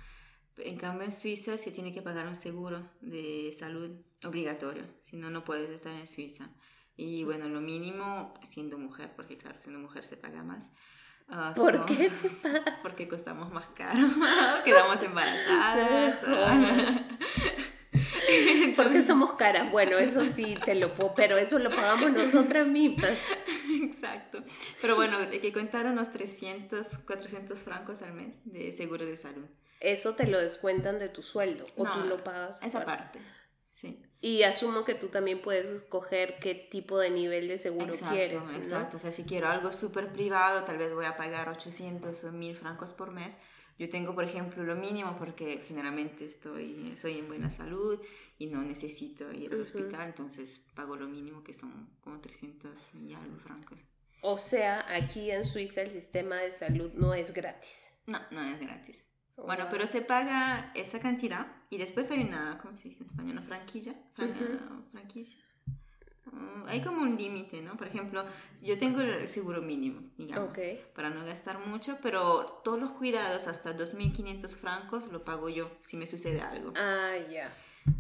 [0.57, 3.91] En cambio, en Suiza se tiene que pagar un seguro de salud
[4.23, 6.49] obligatorio, si no, no puedes estar en Suiza.
[6.95, 10.71] Y bueno, lo mínimo siendo mujer, porque claro, siendo mujer se paga más.
[11.29, 12.63] Uh, ¿Por qué se paga?
[12.83, 14.09] Porque costamos más caro,
[14.65, 16.17] quedamos embarazadas.
[18.75, 19.71] porque somos caras.
[19.71, 23.11] Bueno, eso sí te lo puedo, pero eso lo pagamos nosotras mismas.
[23.81, 24.43] Exacto.
[24.81, 29.45] Pero bueno, hay que contar unos 300, 400 francos al mes de seguro de salud.
[29.79, 32.61] Eso te lo descuentan de tu sueldo o tú lo pagas.
[32.63, 33.19] Esa parte.
[34.23, 38.41] Y asumo que tú también puedes escoger qué tipo de nivel de seguro quieres.
[38.55, 42.31] Exacto, o sea, si quiero algo súper privado, tal vez voy a pagar 800 o
[42.31, 43.35] 1000 francos por mes.
[43.77, 47.99] Yo tengo, por ejemplo, lo mínimo porque generalmente estoy, soy en buena salud
[48.39, 53.13] y no necesito ir al hospital, entonces pago lo mínimo que son como 300 y
[53.13, 53.83] algo francos.
[54.21, 57.91] O sea, aquí en Suiza el sistema de salud no es gratis.
[58.05, 59.03] No, no es gratis.
[59.35, 63.31] Bueno, pero se paga esa cantidad y después hay una, ¿cómo se dice en español?
[63.31, 63.95] Una franquicia.
[64.91, 65.39] franquicia.
[66.31, 67.75] Mm, hay como un límite, ¿no?
[67.75, 68.23] Por ejemplo,
[68.61, 70.55] yo tengo el seguro mínimo, digamos,
[70.93, 75.97] para no gastar mucho, pero todos los cuidados hasta 2.500 francos lo pago yo si
[75.97, 76.73] me sucede algo.
[76.75, 77.51] Ah, ya.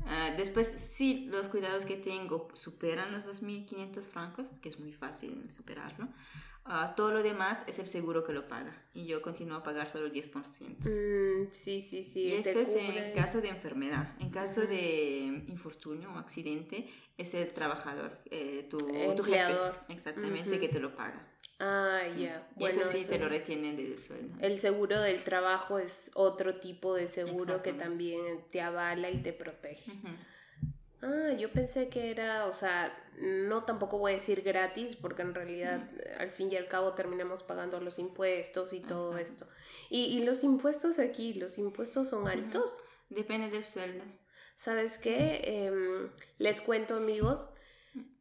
[0.05, 5.49] Ah, después, si los cuidados que tengo superan los 2.500 francos, que es muy fácil
[5.51, 6.07] superarlo,
[6.65, 9.89] Ah, todo lo demás es el seguro que lo paga y yo continúo a pagar
[9.89, 10.87] solo el 10%.
[10.87, 12.21] Mm, sí, sí, sí.
[12.21, 14.15] Y este es en caso de enfermedad.
[14.19, 19.53] En caso de infortunio o accidente, es el trabajador, eh, tu, tu, jefe,
[19.89, 21.27] exactamente, que te lo paga.
[21.59, 22.47] Ah, ya.
[22.57, 24.35] Y eso sí te lo retienen del sueldo.
[24.39, 29.33] El seguro del trabajo es otro tipo de seguro que también te avala y te
[29.33, 29.91] protege.
[31.03, 35.35] Ah, yo pensé que era, o sea, no tampoco voy a decir gratis, porque en
[35.35, 35.81] realidad
[36.17, 39.45] al fin y al cabo terminamos pagando los impuestos y todo esto.
[39.89, 42.77] ¿Y, los impuestos aquí, los impuestos son altos?
[43.09, 44.05] Depende del sueldo.
[44.55, 45.41] ¿Sabes qué?
[45.43, 47.49] Em, les cuento amigos,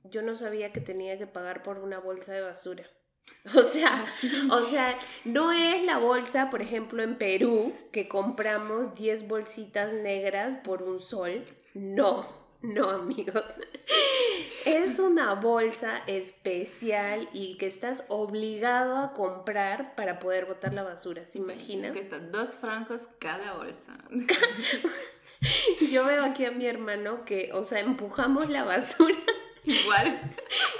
[0.02, 2.84] yo no sabía que tenía que pagar por una bolsa de basura.
[3.56, 4.04] O sea,
[4.50, 10.56] o sea, no es la bolsa, por ejemplo, en Perú, que compramos 10 bolsitas negras
[10.56, 11.46] por un sol.
[11.74, 12.41] No.
[12.62, 13.44] No, amigos.
[14.64, 21.26] Es una bolsa especial y que estás obligado a comprar para poder botar la basura.
[21.26, 21.92] ¿Se imaginan?
[21.92, 23.98] Que están dos francos cada bolsa.
[25.90, 29.18] Yo veo aquí a mi hermano que, o sea, empujamos la basura.
[29.64, 30.20] Igual.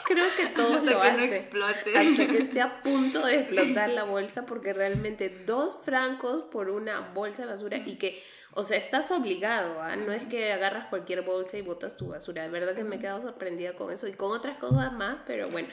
[0.05, 1.99] Creo que todo hasta lo que no explote.
[1.99, 7.01] Hasta que esté a punto de explotar la bolsa, porque realmente dos francos por una
[7.01, 8.23] bolsa de basura y que
[8.55, 9.97] o sea, estás obligado, ¿ah?
[9.97, 12.43] No es que agarras cualquier bolsa y botas tu basura.
[12.43, 15.51] De verdad que me he quedado sorprendida con eso y con otras cosas más, pero
[15.51, 15.69] bueno.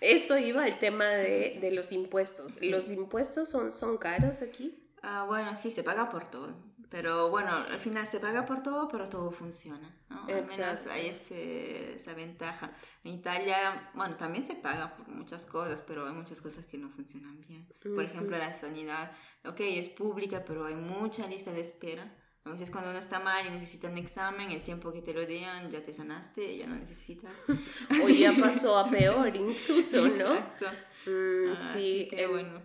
[0.00, 2.60] Esto iba al tema de, de los impuestos.
[2.62, 4.82] ¿Los impuestos son, son caros aquí?
[5.02, 6.54] Ah, bueno, sí, se paga por todo.
[6.90, 9.94] Pero bueno, al final se paga por todo, pero todo funciona.
[10.08, 10.22] ¿no?
[10.22, 12.72] Al menos hay ese, esa ventaja.
[13.04, 16.90] En Italia, bueno, también se paga por muchas cosas, pero hay muchas cosas que no
[16.90, 17.68] funcionan bien.
[17.80, 19.12] Por ejemplo, la sanidad,
[19.44, 22.12] ok, es pública, pero hay mucha lista de espera.
[22.44, 25.26] A veces cuando uno está mal y necesita un examen, el tiempo que te lo
[25.26, 27.32] den, ya te sanaste, ya no necesitas.
[28.02, 30.34] o ya pasó a peor incluso, ¿no?
[30.36, 30.66] Exacto.
[31.06, 32.62] Mm, ah, sí, en, bueno.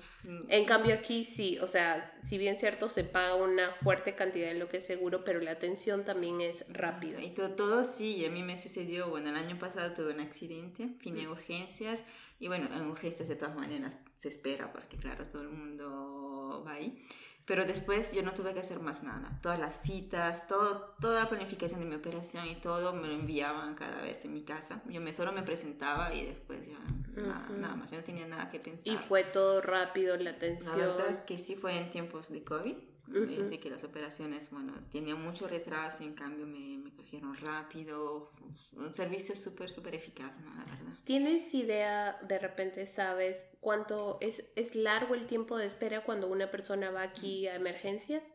[0.49, 4.59] en cambio aquí sí, o sea, si bien cierto se paga una fuerte cantidad en
[4.59, 7.21] lo que es seguro, pero la atención también es rápida.
[7.21, 10.89] Y todo, todo sí, a mí me sucedió, bueno, el año pasado tuve un accidente,
[10.99, 12.03] fin de urgencias,
[12.39, 16.73] y bueno, en urgencias de todas maneras se espera, porque claro, todo el mundo va
[16.73, 17.01] ahí.
[17.45, 19.39] Pero después yo no tuve que hacer más nada.
[19.41, 23.75] Todas las citas, todo, toda la planificación de mi operación y todo me lo enviaban
[23.75, 24.81] cada vez en mi casa.
[24.89, 26.79] Yo me, solo me presentaba y después ya
[27.21, 27.91] nada, más.
[27.91, 28.87] Yo no tenía nada que pensar.
[28.87, 30.79] Y fue todo rápido la atención.
[30.79, 32.75] La verdad que sí fue en tiempos de COVID.
[33.07, 38.31] Así que las operaciones, bueno, tenían mucho retraso, en cambio me, me cogieron rápido.
[38.73, 40.53] Un servicio súper, súper eficaz, ¿no?
[40.55, 40.93] La verdad.
[41.03, 46.49] ¿Tienes idea, de repente sabes cuánto es, es largo el tiempo de espera cuando una
[46.49, 48.33] persona va aquí a emergencias?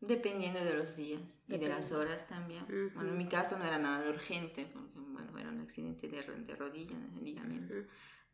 [0.00, 2.66] Dependiendo de los días y de las horas también.
[2.94, 6.56] Bueno, en mi caso no era nada urgente, porque bueno, era un accidente de, de
[6.56, 7.74] rodilla, de ligamento.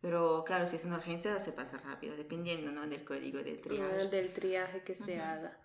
[0.02, 2.86] Pero claro, si es una urgencia se pasa rápido, dependiendo ¿no?
[2.86, 4.08] del código del triaje.
[4.08, 5.56] del triaje que se haga.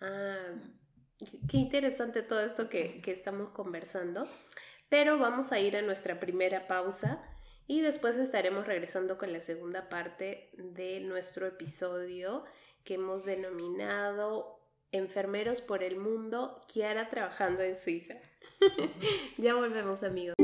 [0.00, 0.54] Ah,
[1.48, 4.26] qué interesante todo esto que, que estamos conversando.
[4.88, 7.20] Pero vamos a ir a nuestra primera pausa
[7.66, 12.44] y después estaremos regresando con la segunda parte de nuestro episodio
[12.84, 14.60] que hemos denominado
[14.92, 18.14] Enfermeros por el Mundo, Kiara trabajando en Suiza.
[19.38, 20.34] ya volvemos amigos.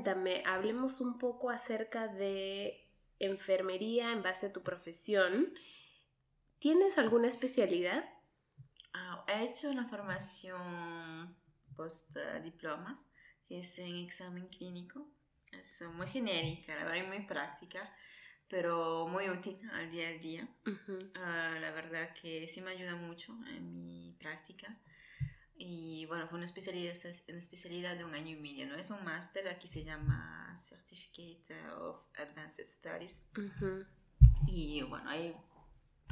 [0.00, 2.88] Cuéntame, hablemos un poco acerca de
[3.18, 5.52] enfermería en base a tu profesión.
[6.58, 8.08] ¿Tienes alguna especialidad?
[8.94, 11.36] Ah, he hecho una formación
[11.76, 13.04] post-diploma,
[13.46, 15.06] que es en examen clínico.
[15.52, 17.94] Es muy genérica, la verdad, y muy práctica,
[18.48, 20.48] pero muy útil al día a día.
[21.14, 24.80] Ah, la verdad que sí me ayuda mucho en mi práctica.
[25.62, 26.94] Y bueno, fue una especialidad,
[27.28, 28.76] una especialidad de un año y medio, ¿no?
[28.76, 33.28] Es un máster, aquí se llama Certificate of Advanced Studies.
[34.46, 35.36] Y bueno, ahí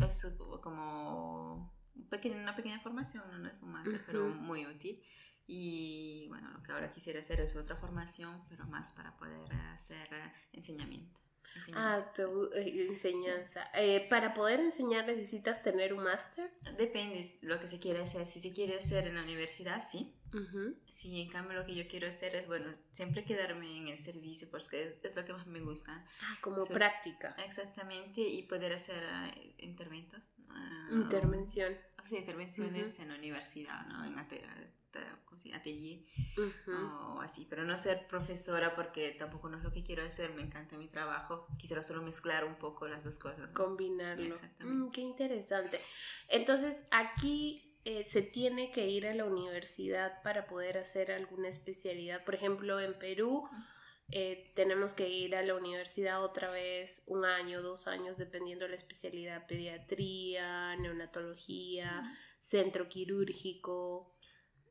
[0.06, 0.26] es
[0.60, 5.02] como una pequeña formación, no, es un máster, pero muy útil.
[5.46, 10.10] Y bueno, lo que ahora quisiera hacer es otra formación, pero más para poder hacer
[10.52, 11.22] enseñamiento.
[11.74, 13.70] Ah, tu eh, enseñanza.
[13.74, 16.50] Eh, ¿Para poder enseñar necesitas tener un máster?
[16.76, 18.26] Depende lo que se quiere hacer.
[18.26, 20.14] Si se quiere hacer en la universidad, sí.
[20.86, 24.48] Si en cambio lo que yo quiero hacer es, bueno, siempre quedarme en el servicio
[24.50, 26.04] porque es lo que más me gusta.
[26.20, 27.34] Ah, como práctica.
[27.44, 30.20] Exactamente, y poder hacer uh, interventos.
[30.90, 31.76] Intervención.
[32.04, 34.04] Sí, intervenciones en la universidad, ¿no?
[34.04, 36.04] En atelier
[36.66, 40.42] o así, pero no ser profesora porque tampoco no es lo que quiero hacer, me
[40.42, 43.50] encanta mi trabajo, quisiera solo mezclar un poco las dos cosas.
[43.50, 44.36] Combinarlo.
[44.60, 45.78] Mm, qué interesante.
[46.28, 52.24] Entonces, aquí eh, se tiene que ir a la universidad para poder hacer alguna especialidad.
[52.24, 53.48] Por ejemplo, en Perú
[54.10, 58.70] eh, tenemos que ir a la universidad otra vez un año, dos años, dependiendo de
[58.70, 64.14] la especialidad, pediatría, neonatología, centro quirúrgico.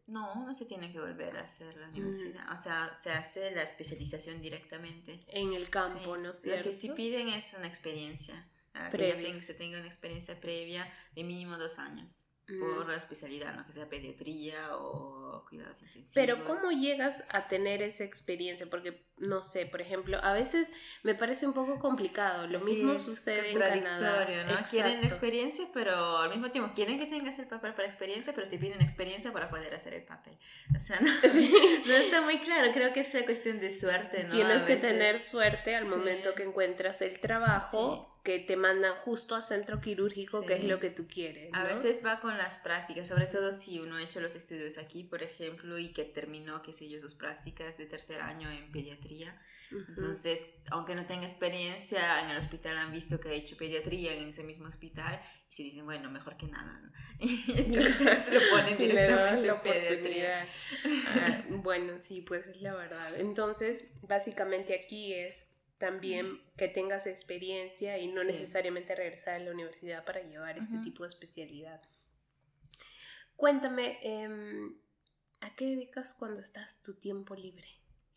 [0.07, 2.51] No, no se tiene que volver a hacer la universidad.
[2.51, 5.19] O sea, se hace la especialización directamente.
[5.27, 8.47] En el campo, ¿no es Lo que sí piden es una experiencia.
[8.73, 13.65] Ah, que se tenga una experiencia previa de mínimo dos años por la especialidad, ¿no?
[13.65, 16.13] Que sea pediatría o cuidados intensivos.
[16.13, 18.67] Pero ¿cómo llegas a tener esa experiencia?
[18.69, 20.71] Porque, no sé, por ejemplo, a veces
[21.03, 22.47] me parece un poco complicado.
[22.47, 24.25] Lo mismo sucede en Canadá.
[24.45, 24.65] ¿no?
[24.69, 28.57] Quieren experiencia, pero al mismo tiempo quieren que tengas el papel para experiencia, pero te
[28.57, 30.37] piden experiencia para poder hacer el papel.
[30.73, 31.11] O sea, no,
[31.85, 32.71] no está muy claro.
[32.73, 34.31] Creo que es cuestión de suerte, ¿no?
[34.31, 39.41] Tienes que tener suerte al momento que encuentras el trabajo que te mandan justo a
[39.41, 41.49] centro quirúrgico, que es lo que tú quieres.
[41.53, 45.05] A veces va con las prácticas, sobre todo si uno ha hecho los estudios aquí,
[45.05, 49.41] por ejemplo, y que terminó, qué sé yo, sus prácticas de tercer año en pediatría.
[49.71, 54.27] Entonces, aunque no tenga experiencia, en el hospital han visto que ha hecho pediatría en
[54.27, 56.81] ese mismo hospital y se dicen, bueno, mejor que nada.
[57.21, 60.47] Y entonces se lo ponen directamente en pediatría.
[61.15, 63.17] Ah, bueno, sí, pues es la verdad.
[63.19, 65.47] Entonces, básicamente aquí es
[65.77, 71.03] también que tengas experiencia y no necesariamente regresar a la universidad para llevar este tipo
[71.03, 71.81] de especialidad.
[73.35, 74.75] Cuéntame, em,
[75.41, 77.67] ¿a qué dedicas cuando estás tu tiempo libre?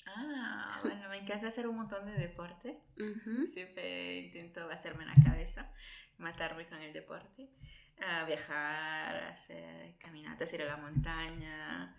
[0.06, 2.80] Ah, bueno, me encanta hacer un montón de deporte.
[3.52, 5.70] Siempre intento hacerme la cabeza,
[6.16, 7.50] matarme con el deporte.
[8.02, 11.94] A viajar, hacer caminatas, ir a la montaña,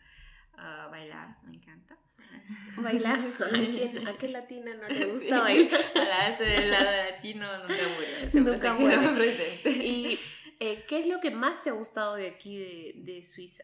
[0.58, 1.97] a bailar, me encanta.
[2.78, 3.20] Bailar,
[4.08, 5.82] ¿a, qué latina no le gusta bailar?
[5.95, 9.10] A ese lado latino nunca muere, nunca muere.
[9.18, 9.70] presente.
[9.70, 10.20] ¿Y
[10.60, 13.64] eh, qué es lo que más te ha gustado de aquí, de, de Suiza?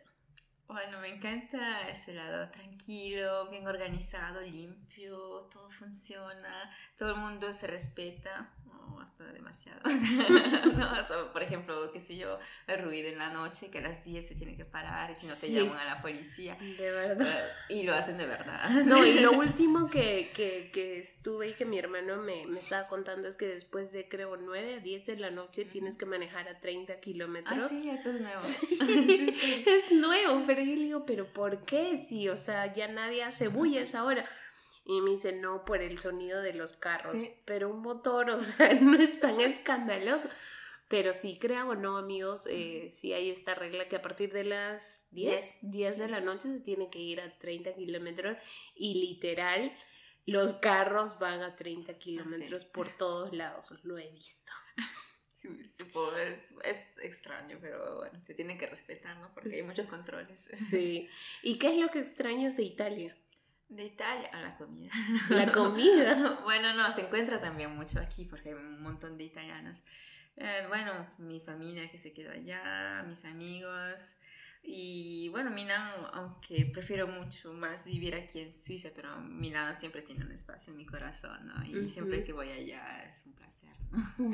[0.68, 7.68] Bueno, me encanta ese lado tranquilo, bien organizado, limpio, todo funciona, todo el mundo se
[7.68, 8.54] respeta
[9.02, 9.80] hasta demasiado.
[10.78, 14.28] no, por ejemplo, qué sé yo, el ruido en la noche, que a las 10
[14.28, 16.56] se tiene que parar y si no te llaman a la policía.
[16.56, 17.52] De verdad.
[17.70, 18.70] Y lo hacen de verdad.
[18.86, 22.88] No, y lo último que, que, que estuve y que mi hermano me, me, estaba
[22.88, 26.48] contando es que después de creo 9 a 10 de la noche tienes que manejar
[26.48, 27.58] a 30 kilómetros.
[27.60, 28.42] Ah, sí, eso es nuevo.
[29.68, 31.98] Es nuevo, pero yo le digo, ¿pero por qué?
[31.98, 34.26] Sí, o sea, ya nadie hace bullas ahora.
[34.90, 37.14] Y me dice, no, por el sonido de los carros.
[37.44, 40.30] Pero un motor, o sea, no es tan escandaloso.
[40.88, 44.46] Pero sí, creo o no, amigos, eh, sí hay esta regla que a partir de
[44.46, 48.38] las 10, 10 de la noche se tiene que ir a 30 kilómetros
[48.74, 49.76] y literal
[50.26, 54.52] los carros van a 30 kilómetros por todos lados, lo he visto.
[55.38, 59.32] Sí, es, es, extraño, pero bueno, se tiene que respetar, ¿no?
[59.36, 60.50] Porque hay muchos controles.
[60.68, 61.08] Sí.
[61.44, 63.16] ¿Y qué es lo que extrañas de Italia?
[63.70, 64.92] De Italia, a la comida.
[65.30, 66.40] La comida.
[66.44, 69.82] bueno, no, se encuentra también mucho aquí porque hay un montón de italianos.
[70.38, 74.16] Eh, bueno, mi familia que se quedó allá, mis amigos.
[74.70, 80.26] Y bueno, Milán, aunque prefiero mucho más vivir aquí en Suiza, pero Milán siempre tiene
[80.26, 81.66] un espacio en mi corazón, ¿no?
[81.66, 84.34] Y siempre que voy allá es un placer, ¿no?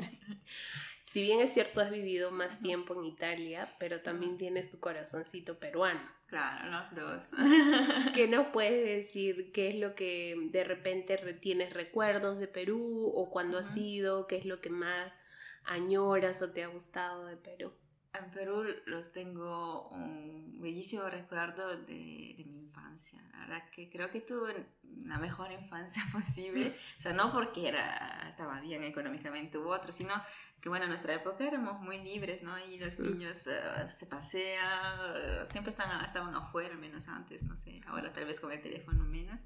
[1.06, 5.60] si bien es cierto, has vivido más tiempo en Italia, pero también tienes tu corazoncito
[5.60, 6.00] peruano.
[6.26, 7.30] Claro, los dos.
[8.12, 9.52] ¿Qué nos puedes decir?
[9.52, 14.26] ¿Qué es lo que de repente tienes recuerdos de Perú o cuando has ido?
[14.26, 15.12] ¿Qué es lo que más
[15.62, 17.72] añoras o te ha gustado de Perú?
[18.14, 23.20] En Perú los tengo un bellísimo recuerdo de, de, mi infancia.
[23.32, 24.66] La verdad que creo que tuve
[25.04, 26.76] la mejor infancia posible.
[26.98, 30.14] O sea, no porque era, estaba bien económicamente u otro, sino
[30.64, 32.58] que bueno, en nuestra época éramos muy libres, ¿no?
[32.58, 37.82] Y los niños uh, se pasean, uh, siempre están, estaban afuera, menos antes, no sé,
[37.86, 39.42] ahora tal vez con el teléfono menos.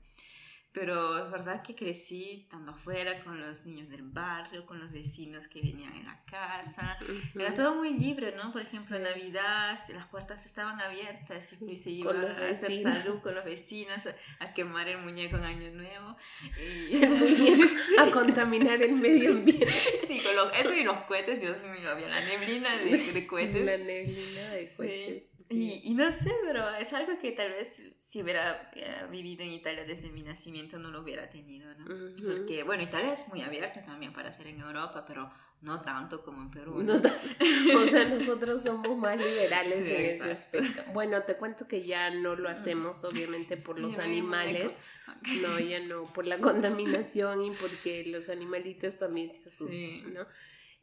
[0.72, 5.48] Pero es verdad que crecí estando afuera con los niños del barrio, con los vecinos
[5.48, 6.98] que venían en la casa.
[7.34, 8.52] Era todo muy libre, ¿no?
[8.52, 13.34] Por ejemplo, en Navidad las puertas estaban abiertas y se iba a hacer salud con
[13.34, 13.98] los vecinos,
[14.40, 16.16] a, quemar el muñeco en Año Nuevo.
[16.58, 17.02] Y...
[17.98, 19.68] a contaminar el medio ambiente.
[20.06, 23.64] Sí, con eso y los cohetes, Dios mío, había la neblina de, de cohetes.
[23.64, 25.22] La neblina de cohetes.
[25.37, 25.37] Sí.
[25.50, 29.84] Y, no sé, pero es algo que tal vez si hubiera eh, vivido en Italia
[29.84, 31.86] desde mi nacimiento no lo hubiera tenido, ¿no?
[31.86, 35.30] Porque, bueno, Italia es muy abierta también para ser en Europa, pero
[35.60, 36.82] no tanto como en Perú.
[36.82, 36.94] ¿no?
[37.82, 40.82] o sea, nosotros somos más liberales en ese aspecto.
[40.92, 44.74] Bueno, te cuento que ya no lo hacemos, obviamente, por los animales.
[45.40, 50.26] No, ya no, por la contaminación y porque los animalitos también se asustan, ¿no?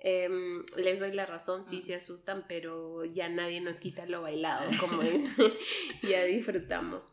[0.08, 4.70] Em, les doy la razón, sí se asustan, pero ya nadie nos quita lo bailado,
[4.80, 5.02] como
[6.04, 7.08] ya disfrutamos.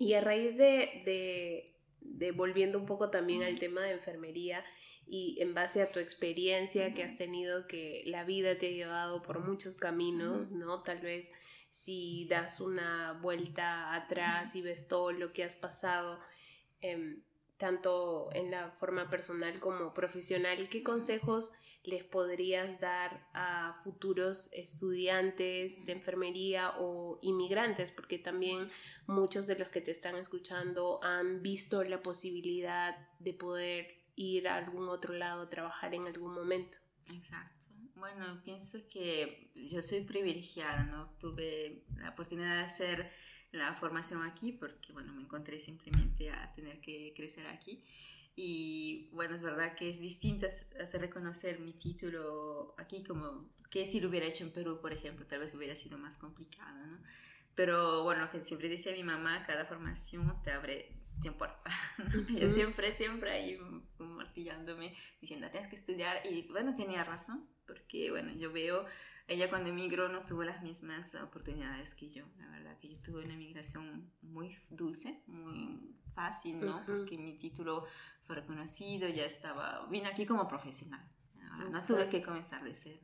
[0.00, 4.64] Y a raíz de, de, volviendo un poco también al tema de enfermería
[5.06, 9.22] y en base a tu experiencia que has tenido, que la vida te ha llevado
[9.22, 10.82] por muchos caminos, ¿no?
[10.82, 11.30] Tal vez
[11.70, 16.18] si das una vuelta atrás y ves todo lo que has pasado,
[16.80, 17.22] em,
[17.58, 21.52] tanto en la forma personal como profesional, ¿qué consejos
[21.84, 28.68] les podrías dar a futuros estudiantes de enfermería o inmigrantes, porque también
[29.06, 34.56] muchos de los que te están escuchando han visto la posibilidad de poder ir a
[34.56, 36.78] algún otro lado a trabajar en algún momento.
[37.06, 37.66] Exacto.
[37.94, 41.10] Bueno, pienso que yo soy privilegiada, ¿no?
[41.20, 43.12] Tuve la oportunidad de hacer
[43.52, 47.84] la formación aquí porque, bueno, me encontré simplemente a tener que crecer aquí.
[48.34, 54.00] Y bueno, es verdad que es distinto hacer reconocer mi título aquí como que si
[54.00, 56.98] lo hubiera hecho en Perú, por ejemplo, tal vez hubiera sido más complicado, ¿no?
[57.54, 61.74] Pero bueno, que siempre decía mi mamá, cada formación te abre 100 puertas.
[62.28, 63.58] Yo siempre, siempre ahí
[63.98, 66.26] martillándome, diciendo, tienes que estudiar.
[66.26, 68.86] Y bueno, tenía razón, porque bueno, yo veo,
[69.26, 72.24] ella cuando emigró no tuvo las mismas oportunidades que yo.
[72.38, 76.84] La verdad que yo tuve una migración muy dulce, muy fácil, ¿no?
[76.86, 77.86] Porque mi título
[78.22, 81.06] fue reconocido, ya estaba, vine aquí como profesional,
[81.70, 83.00] no tuve que comenzar de cero.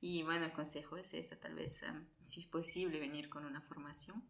[0.00, 3.60] Y bueno, el consejo es ese, tal vez, em, si es posible, venir con una
[3.60, 4.28] formación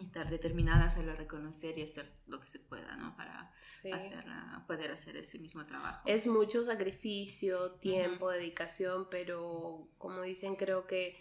[0.00, 3.14] estar determinada a hacerlo reconocer y hacer lo que se pueda, ¿no?
[3.16, 3.52] Para
[3.92, 4.24] hacer,
[4.66, 6.02] poder hacer ese mismo trabajo.
[6.06, 11.20] Es mucho sacrificio, tiempo, dedicación, pero como dicen, creo que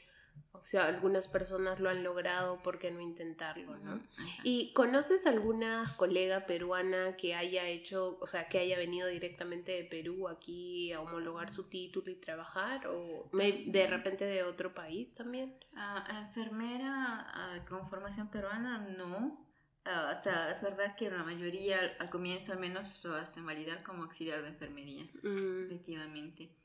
[0.61, 3.99] o sea, algunas personas lo han logrado, ¿por qué no intentarlo, no?
[4.43, 9.83] ¿Y conoces alguna colega peruana que haya hecho, o sea, que haya venido directamente de
[9.85, 12.87] Perú aquí a homologar su título y trabajar?
[12.87, 15.57] ¿O de repente de otro país también?
[15.75, 19.47] Ah, enfermera ah, con formación peruana, no.
[19.85, 23.81] Ah, o sea, es verdad que la mayoría al, comienzo al menos lo hacen validar
[23.81, 25.65] como auxiliar de enfermería, mm.
[25.65, 26.60] efectivamente.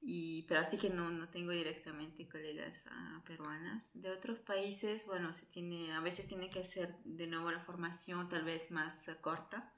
[0.00, 3.90] Y, pero así que no, no tengo directamente colegas uh, peruanas.
[4.00, 8.28] De otros países, bueno, se tiene, a veces tiene que hacer de nuevo la formación
[8.28, 9.72] tal vez más uh, corta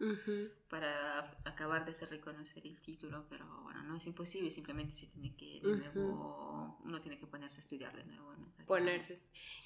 [0.69, 5.35] para acabar de hacer reconocer el título, pero bueno, no es imposible, simplemente se tiene
[5.37, 8.35] que, de nuevo, uno tiene que ponerse a estudiar de nuevo.
[8.37, 8.67] ¿no?
[8.67, 9.15] Ponerse.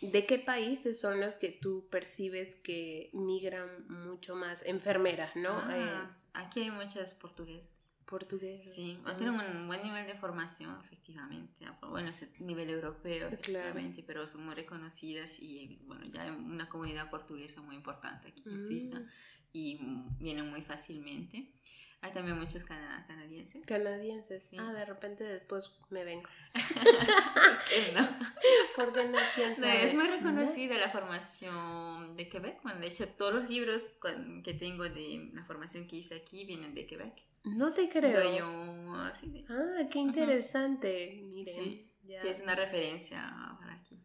[0.00, 4.64] ¿De qué países son los que tú percibes que migran mucho más?
[4.64, 5.59] Enfermeras, ¿no?
[5.59, 7.74] Ah, eh, aquí hay muchas portuguesas
[8.05, 8.74] portugués.
[8.74, 11.64] Sí, tienen un buen nivel de formación, efectivamente.
[11.66, 16.68] Ah, bueno, es nivel europeo, efectivamente, pero son muy reconocidas y, bueno, ya hay una
[16.68, 19.09] comunidad portuguesa muy importante aquí en Suiza mm.
[19.52, 19.78] y
[20.18, 21.52] vienen muy fácilmente.
[22.05, 23.64] Hay también muchos canadienses.
[23.64, 24.59] Canadienses, sí.
[24.61, 26.28] Ah, de repente después me vengo.
[26.52, 28.07] ¿Por qué no?
[28.76, 32.62] Porque no, Es muy reconocida la formación de Quebec.
[32.62, 33.98] Bueno, de hecho, todos los libros
[34.44, 37.14] que tengo de la formación que hice aquí vienen de Quebec.
[37.44, 38.36] No te creo.
[38.38, 41.22] Yo, así Ah, qué interesante.
[41.22, 41.55] Miren.
[41.55, 41.90] Sí.
[42.22, 43.98] es una referencia para aquí.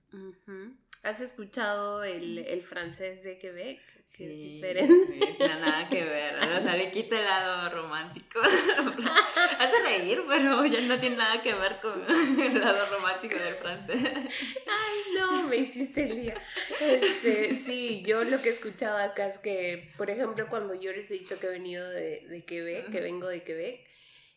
[1.04, 3.80] ¿Has escuchado el, el francés de Quebec?
[4.10, 5.36] Sí, es diferente.
[5.40, 6.36] No, nada que ver.
[6.36, 8.40] O sea, le quita el lado romántico.
[9.60, 12.04] Hace reír, pero ya no tiene nada que ver con
[12.42, 14.00] el lado romántico del francés.
[14.04, 16.34] Ay, no, me hiciste el día.
[16.82, 21.10] Este, sí, yo lo que he escuchado acá es que, por ejemplo, cuando yo les
[21.12, 23.86] he dicho que he venido de, de Quebec, que vengo de Quebec,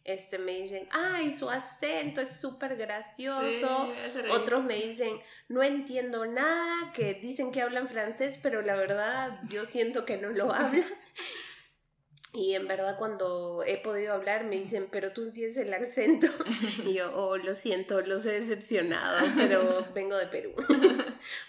[0.05, 3.93] este, me dicen, ay, su acento es súper gracioso.
[4.31, 9.65] Otros me dicen, no entiendo nada, que dicen que hablan francés, pero la verdad yo
[9.65, 10.85] siento que no lo hablan.
[12.35, 16.29] Y en verdad cuando he podido hablar me dicen, pero tú tienes el acento.
[16.87, 20.55] Y yo, oh, lo siento, los he decepcionado, pero vengo de Perú,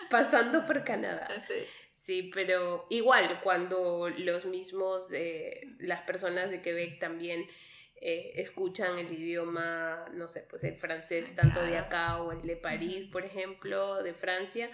[0.09, 1.29] pasando por Canadá.
[1.47, 1.53] Sí.
[1.93, 7.47] Sí, pero igual cuando los mismos, eh, las personas de Quebec también
[8.05, 12.57] eh, escuchan el idioma, no sé, pues el francés tanto de acá o el de
[12.57, 14.69] París, por ejemplo, de Francia,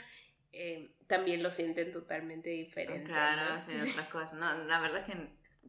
[0.51, 3.03] eh, también lo sienten totalmente diferente.
[3.03, 4.33] Claro, sí, otras cosas.
[4.33, 5.13] No, la verdad que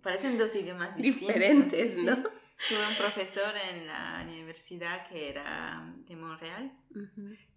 [0.01, 1.35] parecen dos idiomas distintos.
[1.35, 2.17] Diferentes, ¿no?
[2.17, 6.73] Tuve un profesor en la universidad que era de Montreal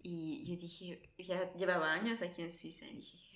[0.02, 3.33] y yo dije, ya llevaba años aquí en Suiza y dije,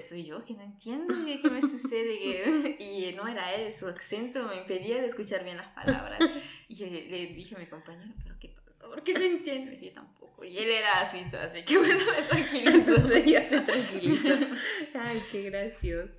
[0.00, 2.76] soy yo que no entiendo qué, me sucede.
[2.80, 6.20] y no era él, su acento me impedía de escuchar bien las palabras.
[6.68, 8.62] Y le, dije a mi compañero, ¿pero qué pasa?
[8.78, 9.72] ¿Por qué no entiendo?
[9.72, 10.44] Y yo tampoco.
[10.44, 12.94] Y él era suizo, así que bueno, me tranquilizo.
[12.96, 14.34] Entonces ya te tranquilizo.
[14.94, 16.12] Ay, qué gracioso.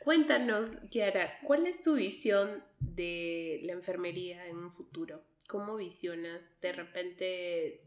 [0.00, 5.22] Cuéntanos, Kiara, ¿cuál es tu visión de la enfermería en un futuro?
[5.48, 7.82] ¿Cómo visionas de repente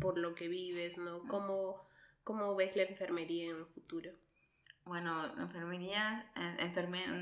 [0.00, 1.22] por lo que vives, no?
[1.28, 1.80] ¿Cómo,
[2.24, 4.10] cómo ves la enfermería en un futuro?
[4.84, 7.12] Bueno, la enfermería, eh, enfermera,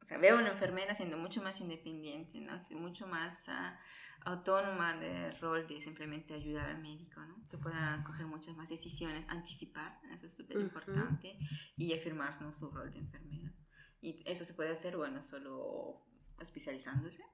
[0.00, 2.64] o sea, veo a una enfermera siendo mucho más independiente, ¿no?
[2.78, 7.48] mucho más uh, autónoma del rol de simplemente ayudar al médico, ¿no?
[7.48, 11.72] que pueda coger muchas más decisiones, anticipar, eso es súper importante, uh -huh.
[11.76, 12.52] y afirmar ¿no?
[12.52, 13.52] su rol de enfermera.
[14.00, 16.00] Y eso se puede hacer, bueno, solo
[16.40, 17.24] especializándose,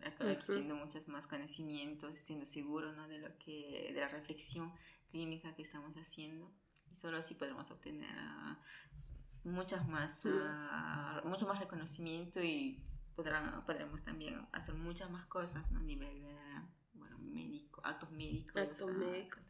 [0.00, 0.84] adquiriendo uh -huh.
[0.84, 3.06] muchos más conocimientos, siendo seguro ¿no?
[3.06, 4.72] de, lo que, de la reflexión
[5.10, 6.50] clínica que estamos haciendo.
[6.90, 12.82] Y solo así podremos obtener uh, muchas más, uh, mucho más reconocimiento y
[13.14, 15.80] podrán, podremos también hacer muchas más cosas ¿no?
[15.80, 18.56] a nivel uh, bueno, médico, actos médicos.
[18.56, 19.42] Actos médicos.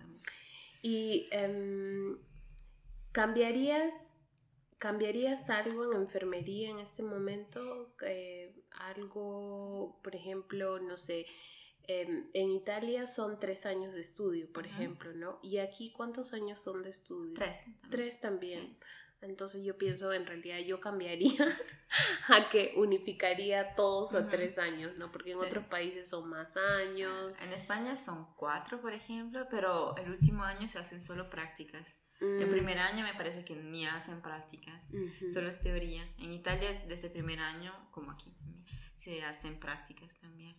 [0.82, 2.18] Y um,
[3.12, 3.92] cambiarías
[4.78, 7.94] ¿Cambiarías algo en enfermería en este momento?
[8.02, 11.24] Eh, algo, por ejemplo, no sé,
[11.88, 14.72] eh, en Italia son tres años de estudio, por uh -huh.
[14.72, 15.38] ejemplo, ¿no?
[15.42, 17.34] Y aquí, ¿cuántos años son de estudio?
[17.34, 17.64] Tres.
[17.64, 17.90] También.
[17.90, 18.60] Tres también.
[18.60, 18.78] Sí.
[19.22, 21.58] Entonces yo pienso, en realidad yo cambiaría
[22.28, 24.26] a que unificaría todos uh -huh.
[24.26, 25.10] a tres años, ¿no?
[25.10, 25.46] Porque en sí.
[25.46, 27.34] otros países son más años.
[27.40, 31.96] En España son cuatro, por ejemplo, pero el último año se hacen solo prácticas.
[32.20, 32.42] Mm.
[32.42, 35.32] El primer año me parece que ni hacen prácticas, uh -huh.
[35.32, 36.02] solo es teoría.
[36.18, 38.34] En Italia, desde el primer año, como aquí,
[38.94, 40.56] se hacen prácticas también.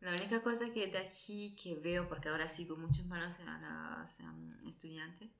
[0.00, 4.20] La única cosa que de aquí que veo, porque ahora sigo muchos malos a los
[4.20, 5.30] um, estudiantes,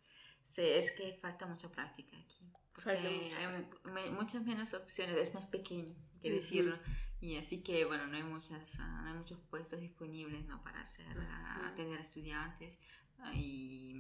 [0.57, 2.51] es que falta mucha práctica aquí.
[2.73, 6.77] Porque hay muchas menos opciones, es más pequeño, que decirlo.
[6.77, 7.15] Uh -huh.
[7.21, 10.63] Y así que, bueno, no hay, muchas, uh, no hay muchos puestos disponibles ¿no?
[10.63, 12.79] para hacer, uh, tener estudiantes
[13.35, 13.95] y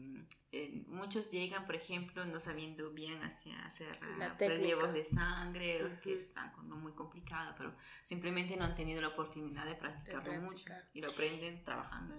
[0.52, 3.98] eh, muchos llegan, por ejemplo, no sabiendo bien hacia hacer
[4.38, 6.00] relevos de sangre, uh -huh.
[6.00, 10.30] que es algo no muy complicado, pero simplemente no han tenido la oportunidad de practicarlo
[10.30, 12.14] de mucho y lo aprenden trabajando.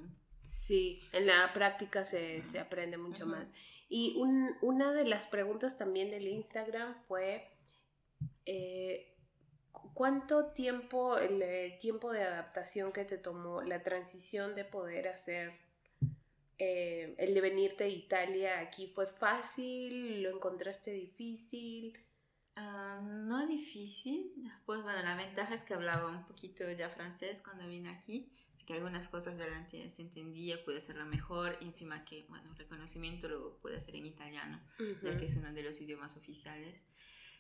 [0.46, 2.44] Sí, en la práctica se, uh -huh.
[2.44, 3.38] se aprende mucho uh -huh.
[3.38, 3.52] más.
[3.88, 7.48] Y un, una de las preguntas también del Instagram fue,
[8.46, 9.16] eh,
[9.94, 15.65] ¿cuánto tiempo, el, el tiempo de adaptación que te tomó la transición de poder hacer
[16.58, 20.24] eh, el de venirte de Italia aquí fue fácil?
[20.24, 21.98] ¿Lo encontraste difícil?
[22.58, 24.32] Uh, no difícil.
[24.66, 28.32] Pues bueno, la ventaja es que hablaba un poquito ya francés cuando vine aquí.
[28.54, 31.58] Así que algunas cosas delante se entendía, pude hacerlo mejor.
[31.60, 35.04] Y encima que, bueno, reconocimiento lo pude hacer en italiano, uh -huh.
[35.04, 36.82] ya que es uno de los idiomas oficiales.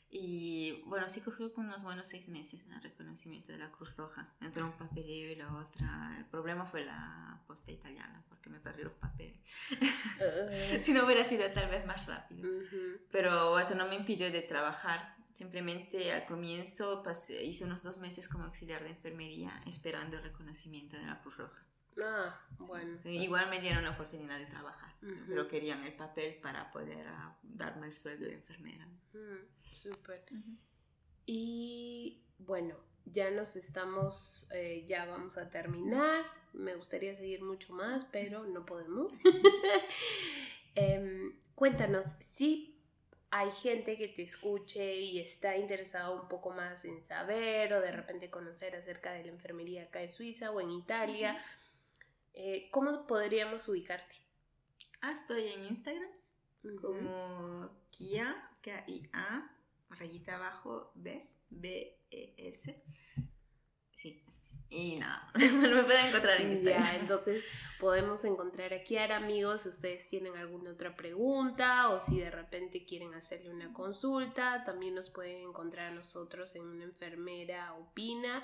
[0.09, 4.33] Y bueno, sí cogió unos buenos seis meses en el reconocimiento de la Cruz Roja,
[4.39, 6.15] entre un papeleo y la otra.
[6.17, 9.39] El problema fue la posta italiana, porque me perdí los papeles.
[9.71, 10.77] Uh.
[10.83, 12.47] si no hubiera sido tal vez más rápido.
[12.47, 13.01] Uh -huh.
[13.11, 15.15] Pero eso no me impidió de trabajar.
[15.33, 20.95] Simplemente al comienzo pasé, hice unos dos meses como auxiliar de enfermería esperando el reconocimiento
[20.95, 21.65] de la Cruz Roja.
[22.01, 22.97] Ah, bueno.
[22.97, 23.23] Sí, pues.
[23.23, 25.25] Igual me dieron la oportunidad de trabajar, uh -huh.
[25.27, 28.87] pero querían el papel para poder uh, darme el sueldo de enfermera.
[29.63, 30.23] Súper.
[30.31, 30.57] Uh -huh.
[31.25, 32.75] Y bueno,
[33.05, 36.25] ya nos estamos, eh, ya vamos a terminar.
[36.53, 39.13] Me gustaría seguir mucho más, pero no podemos.
[40.75, 42.77] eh, Cuéntanos si
[43.31, 47.91] hay gente que te escuche y está interesado un poco más en saber o de
[47.91, 51.37] repente conocer acerca de la enfermería acá en Suiza o en Italia.
[52.37, 54.13] Eh, ¿Cómo podríamos ubicarte?
[55.01, 56.09] Ah, estoy en Instagram
[56.81, 59.51] como Kia, K-I-A,
[59.89, 61.39] rayita abajo, ¿ves?
[61.49, 62.83] B-E-S.
[63.91, 64.21] Sí,
[64.69, 66.83] Y nada, me pueden encontrar en Instagram.
[66.83, 67.43] Ya, entonces
[67.79, 72.85] podemos encontrar a Kiara, amigos, si ustedes tienen alguna otra pregunta o si de repente
[72.85, 78.43] quieren hacerle una consulta, también nos pueden encontrar a nosotros en una enfermera opina,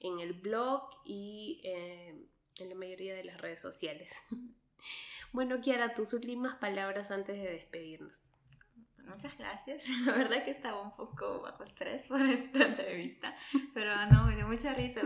[0.00, 2.26] en el blog y eh,
[2.60, 4.12] en la mayoría de las redes sociales.
[5.30, 8.22] Bueno, Kiara, tus últimas palabras antes de despedirnos.
[9.08, 9.88] Muchas gracias.
[10.06, 13.36] La verdad que estaba un poco bajo estrés por esta entrevista,
[13.74, 15.02] pero no, me dio mucha risa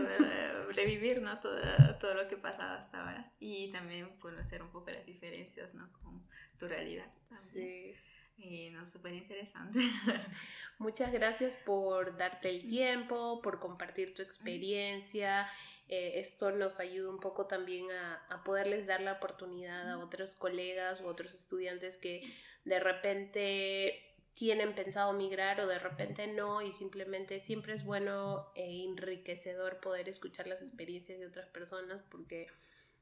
[0.69, 1.39] revivir ¿no?
[1.39, 1.59] todo,
[1.99, 5.91] todo lo que pasaba hasta ahora y también conocer un poco las diferencias ¿no?
[5.93, 6.25] con
[6.57, 7.11] tu realidad.
[7.31, 7.93] Sí.
[8.37, 9.79] Y no, súper interesante.
[10.79, 15.47] Muchas gracias por darte el tiempo, por compartir tu experiencia.
[15.87, 20.35] Eh, esto nos ayuda un poco también a, a, poderles dar la oportunidad a otros
[20.35, 22.21] colegas u otros estudiantes que
[22.65, 28.83] de repente tienen pensado migrar o de repente no y simplemente siempre es bueno e
[28.83, 32.47] enriquecedor poder escuchar las experiencias de otras personas porque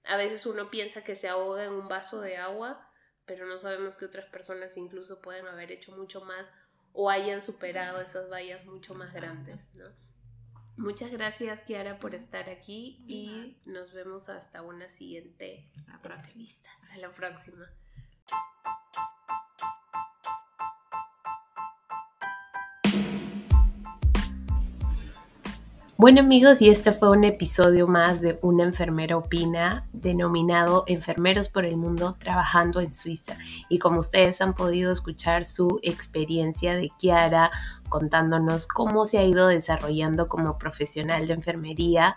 [0.04, 2.91] a veces uno piensa que se ahoga en un vaso de agua
[3.32, 6.52] pero no sabemos que otras personas incluso pueden haber hecho mucho más
[6.92, 9.86] o hayan superado esas vallas mucho más grandes, ¿no?
[10.76, 15.66] Muchas gracias, Kiara, por estar aquí y nos vemos hasta una siguiente
[16.04, 16.70] entrevista.
[16.82, 17.72] Hasta la próxima.
[26.02, 31.64] Bueno amigos, y este fue un episodio más de Una enfermera opina, denominado Enfermeros por
[31.64, 33.38] el Mundo trabajando en Suiza.
[33.70, 37.52] Y como ustedes han podido escuchar su experiencia de Kiara
[37.88, 42.16] contándonos cómo se ha ido desarrollando como profesional de enfermería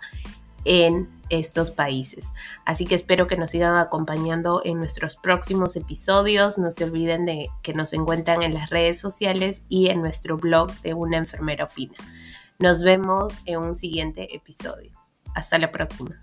[0.63, 2.31] en estos países.
[2.65, 6.57] Así que espero que nos sigan acompañando en nuestros próximos episodios.
[6.57, 10.71] No se olviden de que nos encuentran en las redes sociales y en nuestro blog
[10.81, 11.93] de Una enfermera opina.
[12.59, 14.91] Nos vemos en un siguiente episodio.
[15.33, 16.17] Hasta la próxima.